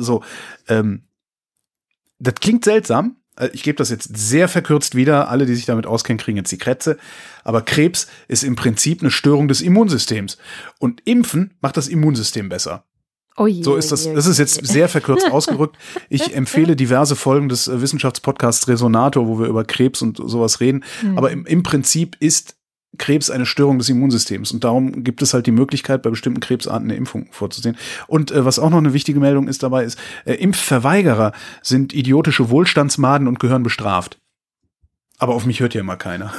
[0.00, 0.22] so.
[0.68, 1.02] Ähm,
[2.20, 3.16] das klingt seltsam.
[3.40, 5.28] Äh, ich gebe das jetzt sehr verkürzt wieder.
[5.28, 6.98] Alle, die sich damit auskennen, kriegen jetzt die Krätze.
[7.44, 10.38] Aber Krebs ist im Prinzip eine Störung des Immunsystems.
[10.78, 12.84] Und Impfen macht das Immunsystem besser.
[13.36, 14.12] Oh je, so ist das.
[14.12, 15.76] Das ist jetzt sehr verkürzt ausgerückt.
[16.08, 20.84] Ich empfehle diverse Folgen des äh, Wissenschaftspodcasts Resonator, wo wir über Krebs und sowas reden.
[21.02, 21.16] Mhm.
[21.16, 22.56] Aber im, im Prinzip ist
[22.98, 24.52] Krebs eine Störung des Immunsystems.
[24.52, 27.76] Und darum gibt es halt die Möglichkeit, bei bestimmten Krebsarten eine Impfung vorzusehen.
[28.06, 31.32] Und äh, was auch noch eine wichtige Meldung ist dabei, ist, äh, Impfverweigerer
[31.62, 34.18] sind idiotische Wohlstandsmaden und gehören bestraft.
[35.20, 36.32] Aber auf mich hört ja immer keiner.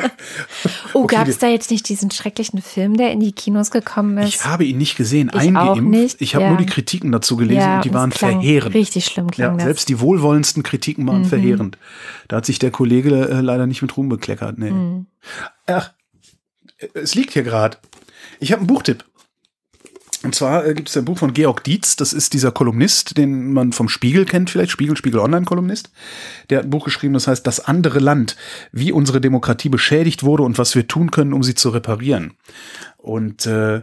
[0.94, 4.16] oh, okay, gab es da jetzt nicht diesen schrecklichen Film, der in die Kinos gekommen
[4.16, 4.28] ist?
[4.28, 5.82] Ich habe ihn nicht gesehen, ich eingeimpft.
[5.82, 6.22] Nicht.
[6.22, 6.48] Ich habe ja.
[6.48, 8.74] nur die Kritiken dazu gelesen ja, und die waren verheerend.
[8.74, 11.26] Richtig schlimm klang ja, Selbst die wohlwollendsten Kritiken waren mhm.
[11.26, 11.78] verheerend.
[12.28, 14.58] Da hat sich der Kollege äh, leider nicht mit Ruhm bekleckert.
[14.58, 14.70] Nee.
[14.70, 15.06] Mhm.
[15.66, 15.92] Ach,
[16.94, 17.76] es liegt hier gerade.
[18.40, 19.04] Ich habe einen Buchtipp.
[20.26, 23.52] Und zwar äh, gibt es ein Buch von Georg Dietz, das ist dieser Kolumnist, den
[23.52, 25.90] man vom Spiegel kennt, vielleicht Spiegel, Spiegel Online-Kolumnist.
[26.50, 28.36] Der hat ein Buch geschrieben, das heißt Das andere Land,
[28.72, 32.32] wie unsere Demokratie beschädigt wurde und was wir tun können, um sie zu reparieren.
[32.96, 33.82] Und äh,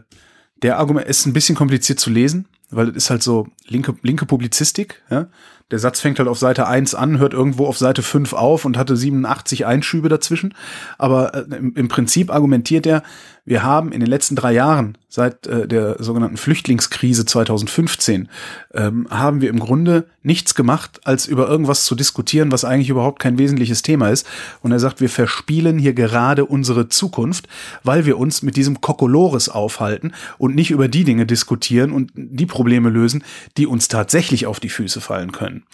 [0.63, 4.25] der Argument ist ein bisschen kompliziert zu lesen, weil es ist halt so linke, linke
[4.25, 5.01] Publizistik.
[5.09, 5.27] Ja?
[5.71, 8.77] Der Satz fängt halt auf Seite 1 an, hört irgendwo auf Seite 5 auf und
[8.77, 10.53] hatte 87 Einschübe dazwischen.
[10.97, 13.03] Aber äh, im, im Prinzip argumentiert er,
[13.45, 18.29] wir haben in den letzten drei Jahren, seit äh, der sogenannten Flüchtlingskrise 2015,
[18.73, 23.19] ähm, haben wir im Grunde nichts gemacht, als über irgendwas zu diskutieren, was eigentlich überhaupt
[23.19, 24.25] kein wesentliches Thema ist.
[24.61, 27.49] Und er sagt, wir verspielen hier gerade unsere Zukunft,
[27.83, 32.45] weil wir uns mit diesem Kokolores aufhalten und nicht über die Dinge diskutieren und die
[32.45, 33.25] Probleme lösen,
[33.57, 35.65] die uns tatsächlich auf die Füße fallen können.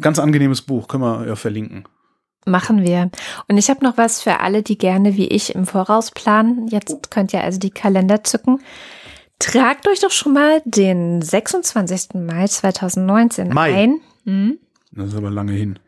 [0.00, 1.84] Ganz angenehmes Buch, können wir ja verlinken.
[2.44, 3.10] Machen wir.
[3.46, 6.68] Und ich habe noch was für alle, die gerne wie ich im Voraus planen.
[6.68, 8.60] Jetzt könnt ihr also die Kalender zücken.
[9.38, 12.14] Tragt euch doch schon mal den 26.
[12.14, 13.74] Mai 2019 Mai.
[13.74, 14.00] ein.
[14.24, 14.58] Hm?
[14.92, 15.78] Das ist aber lange hin.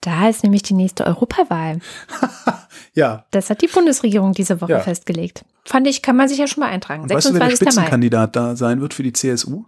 [0.00, 1.80] Da ist nämlich die nächste Europawahl.
[2.94, 3.26] ja.
[3.30, 4.80] Das hat die Bundesregierung diese Woche ja.
[4.80, 5.44] festgelegt.
[5.64, 7.02] Fand ich, kann man sich ja schon mal eintragen.
[7.02, 7.16] Und 26.
[7.16, 8.40] Weißt du, wer der Spitzenkandidat Mai.
[8.40, 9.64] da sein wird für die CSU?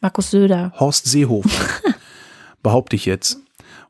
[0.00, 0.72] Markus Söder.
[0.78, 1.50] Horst Seehofer.
[2.62, 3.38] Behaupte ich jetzt.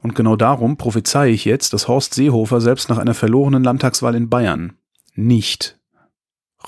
[0.03, 4.29] Und genau darum prophezeie ich jetzt, dass Horst Seehofer selbst nach einer verlorenen Landtagswahl in
[4.29, 4.75] Bayern
[5.15, 5.79] nicht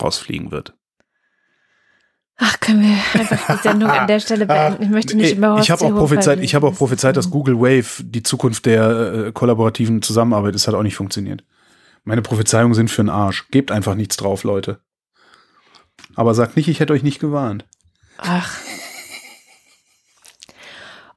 [0.00, 0.74] rausfliegen wird.
[2.36, 4.82] Ach, können wir einfach die Sendung an der Stelle beenden?
[4.82, 7.58] Ich möchte nicht über Horst Ich habe auch prophezeit, ich habe auch prophezeit, dass Google
[7.60, 11.44] Wave die Zukunft der äh, kollaborativen Zusammenarbeit ist, hat auch nicht funktioniert.
[12.04, 13.48] Meine Prophezeiungen sind für den Arsch.
[13.50, 14.80] Gebt einfach nichts drauf, Leute.
[16.16, 17.64] Aber sagt nicht, ich hätte euch nicht gewarnt.
[18.18, 18.58] Ach.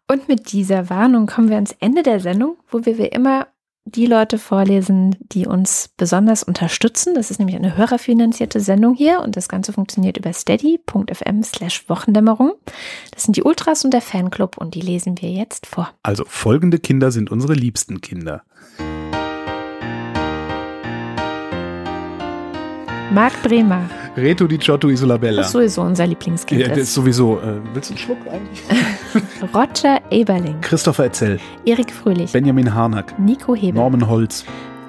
[0.07, 3.47] Und mit dieser Warnung kommen wir ans Ende der Sendung, wo wir wie immer
[3.87, 7.13] die Leute vorlesen, die uns besonders unterstützen.
[7.13, 12.53] Das ist nämlich eine hörerfinanzierte Sendung hier und das Ganze funktioniert über steady.fm slash Wochendämmerung.
[13.11, 15.91] Das sind die Ultras und der Fanclub und die lesen wir jetzt vor.
[16.01, 18.43] Also folgende Kinder sind unsere liebsten Kinder.
[23.11, 23.87] Marc Bremer.
[24.17, 25.37] Reto di Giotto Isolabella.
[25.37, 26.61] Das ist sowieso unser Lieblingskind.
[26.61, 27.37] Ja, das ist sowieso.
[27.39, 28.63] Äh, willst du einen Schluck eigentlich?
[29.53, 30.61] Roger Eberling.
[30.61, 31.39] Christopher Etzel.
[31.65, 32.31] Erik Fröhlich.
[32.31, 33.17] Benjamin Harnack.
[33.19, 33.81] Nico Hebel.
[33.81, 34.45] Norman Holz.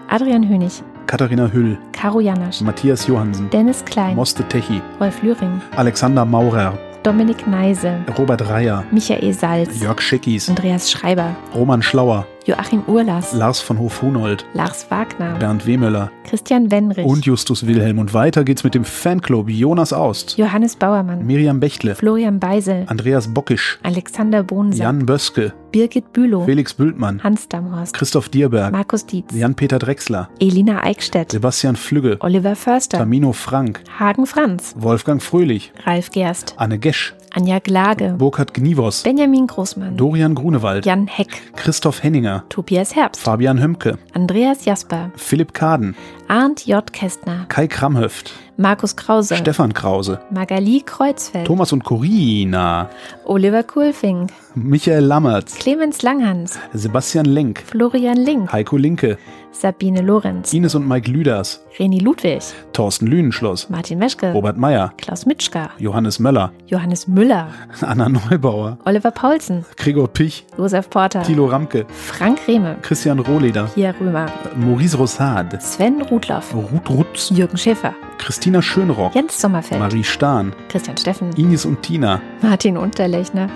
[0.08, 0.82] Adrian Hönig.
[1.06, 1.76] Katharina Hüll.
[1.92, 2.60] Caro Janasch.
[2.60, 3.50] Matthias Johansen.
[3.50, 4.14] Dennis Klein.
[4.14, 4.80] Moste Techi.
[4.98, 5.60] Wolf Lühring.
[5.76, 6.78] Alexander Maurer.
[7.02, 7.98] Dominik Neise.
[8.18, 8.84] Robert Reier.
[8.90, 9.80] Michael Salz.
[9.80, 10.48] Jörg Schickis.
[10.48, 11.34] Andreas Schreiber.
[11.54, 12.26] Roman Schlauer.
[12.46, 17.04] Joachim Urlas, Lars von Hof-Hunold, Lars Wagner, Bernd Wehmöller, Christian Wenrich.
[17.04, 17.98] Und Justus Wilhelm.
[17.98, 23.34] Und weiter geht's mit dem Fanclub Jonas Aust, Johannes Bauermann, Miriam Bechtle, Florian Beisel, Andreas
[23.34, 29.34] Bockisch, Alexander Bohnsack, Jan Böske, Birgit Bülow, Felix Bültmann, Hans Damhorst, Christoph Dierberg, Markus Dietz,
[29.34, 36.12] Jan-Peter Drechsler, Elina Eickstedt, Sebastian Flügge, Oliver Förster, Tamino Frank, Hagen Franz, Wolfgang Fröhlich, Ralf
[36.12, 42.44] Gerst, Anne Gesch, Anja Glage, Burkhard Gnivos, Benjamin Großmann, Dorian Grunewald, Jan Heck, Christoph Henninger,
[42.48, 45.94] Tobias Herbst, Fabian Hömke, Andreas Jasper, Philipp Kaden,
[46.28, 46.90] Arndt J.
[46.94, 52.88] Kästner, Kai Kramhöft, Markus Krause, Stefan Krause, Magali Kreuzfeld, Thomas und Corina,
[53.26, 59.18] Oliver Kulfing, Michael Lammertz, Clemens Langhans, Sebastian Lenk, Florian Link, Heiko Linke,
[59.60, 62.42] Sabine Lorenz, Ines und Mike Lüders, Reni Ludwig,
[62.72, 67.48] Thorsten Lühnenschloss, Martin Meschke, Robert Meyer, Klaus Mitschka, Johannes Möller, Johannes Müller,
[67.80, 73.94] Anna Neubauer, Oliver Paulsen, Gregor Pich, Josef Porter, Thilo Ramke, Frank Rehme, Christian Rohleder, Pia
[73.98, 74.26] Römer,
[74.56, 80.96] Maurice Rossard, Sven Rudloff, Ruth Rutz, Jürgen Schäfer, Christina Schönrock, Jens Sommerfeld, Marie Stahn, Christian
[80.98, 83.48] Steffen, Ines und Tina, Martin Unterlechner,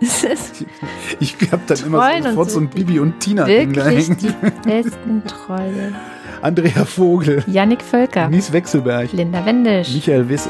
[1.20, 4.16] ich habe dann immer sofort so ein Bibi und Tina hängen.
[4.20, 4.34] Die
[4.68, 5.94] besten Treue.
[6.42, 7.42] Andrea Vogel.
[7.46, 8.28] Yannick Völker.
[8.28, 9.12] Mies Wechselberg.
[9.12, 9.92] Linda Wendisch.
[9.92, 10.48] Michael, Wes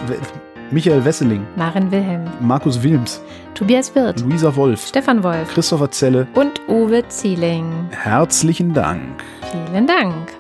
[0.70, 1.46] Michael Wesseling.
[1.54, 2.24] Maren Wilhelm.
[2.40, 3.20] Markus Wilms.
[3.54, 4.20] Tobias Wirth.
[4.20, 4.88] Luisa Wolf.
[4.88, 5.48] Stefan Wolf.
[5.54, 6.26] Christopher Zelle.
[6.34, 7.72] Und Uwe Zieling.
[7.90, 9.22] Herzlichen Dank.
[9.52, 10.32] Vielen Dank.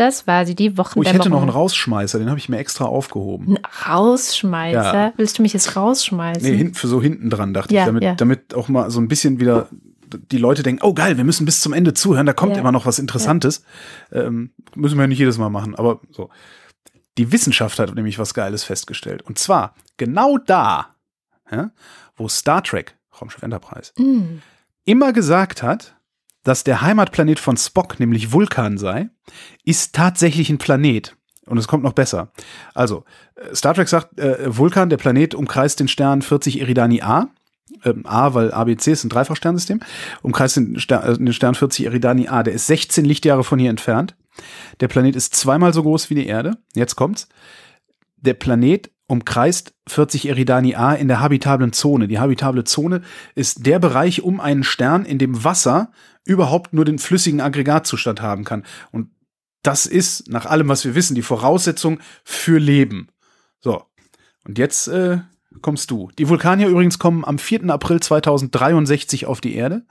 [0.00, 0.98] Das war sie, die Wochendämmerung.
[0.98, 3.56] Oh, ich hätte noch einen Rausschmeißer, den habe ich mir extra aufgehoben.
[3.56, 4.94] Ein Rausschmeißer?
[4.94, 5.12] Ja.
[5.16, 6.42] Willst du mich jetzt rausschmeißen?
[6.42, 8.14] Nee, hin, für so hinten dran, dachte ja, ich, damit, ja.
[8.14, 9.68] damit auch mal so ein bisschen wieder
[10.30, 12.86] die Leute denken, oh geil, wir müssen bis zum Ende zuhören, da kommt immer noch
[12.86, 13.62] was Interessantes.
[14.10, 16.30] Ähm, müssen wir ja nicht jedes Mal machen, aber so.
[17.18, 19.22] Die Wissenschaft hat nämlich was Geiles festgestellt.
[19.22, 20.94] Und zwar genau da,
[22.16, 24.40] wo Star Trek, Raumschiff Enterprise, mm.
[24.84, 25.96] immer gesagt hat,
[26.42, 29.10] dass der Heimatplanet von Spock, nämlich Vulkan sei,
[29.64, 31.16] ist tatsächlich ein Planet.
[31.46, 32.30] Und es kommt noch besser.
[32.74, 33.04] Also,
[33.36, 37.28] äh, Star Trek sagt, äh, Vulkan, der Planet, umkreist den Stern 40 Eridani A.
[37.84, 39.80] Ähm, A, weil ABC ist ein Dreifachsternsystem,
[40.22, 42.42] umkreist den Stern, äh, den Stern 40 Eridani A.
[42.42, 44.16] Der ist 16 Lichtjahre von hier entfernt.
[44.80, 46.56] Der Planet ist zweimal so groß wie die Erde.
[46.74, 47.28] Jetzt kommt's.
[48.16, 52.06] Der Planet umkreist 40 Eridani A in der habitablen Zone.
[52.06, 53.02] Die habitable Zone
[53.34, 55.90] ist der Bereich um einen Stern, in dem Wasser
[56.24, 58.64] überhaupt nur den flüssigen Aggregatzustand haben kann.
[58.92, 59.10] Und
[59.62, 63.08] das ist, nach allem, was wir wissen, die Voraussetzung für Leben.
[63.60, 63.82] So.
[64.46, 65.18] Und jetzt äh,
[65.62, 66.10] kommst du.
[66.18, 67.68] Die Vulkanier übrigens kommen am 4.
[67.70, 69.84] April 2063 auf die Erde.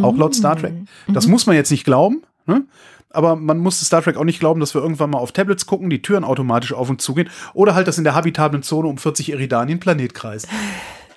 [0.00, 0.74] Auch laut Star Trek.
[1.08, 1.32] Das mhm.
[1.32, 2.22] muss man jetzt nicht glauben.
[2.46, 2.64] Ne?
[3.10, 5.90] Aber man muss Star Trek auch nicht glauben, dass wir irgendwann mal auf Tablets gucken,
[5.90, 9.32] die Türen automatisch auf und zugehen oder halt, dass in der habitablen Zone um 40
[9.32, 10.48] Eridanien Planet kreist.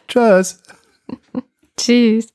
[0.08, 0.62] Tschüss.
[1.78, 2.33] Tschüss.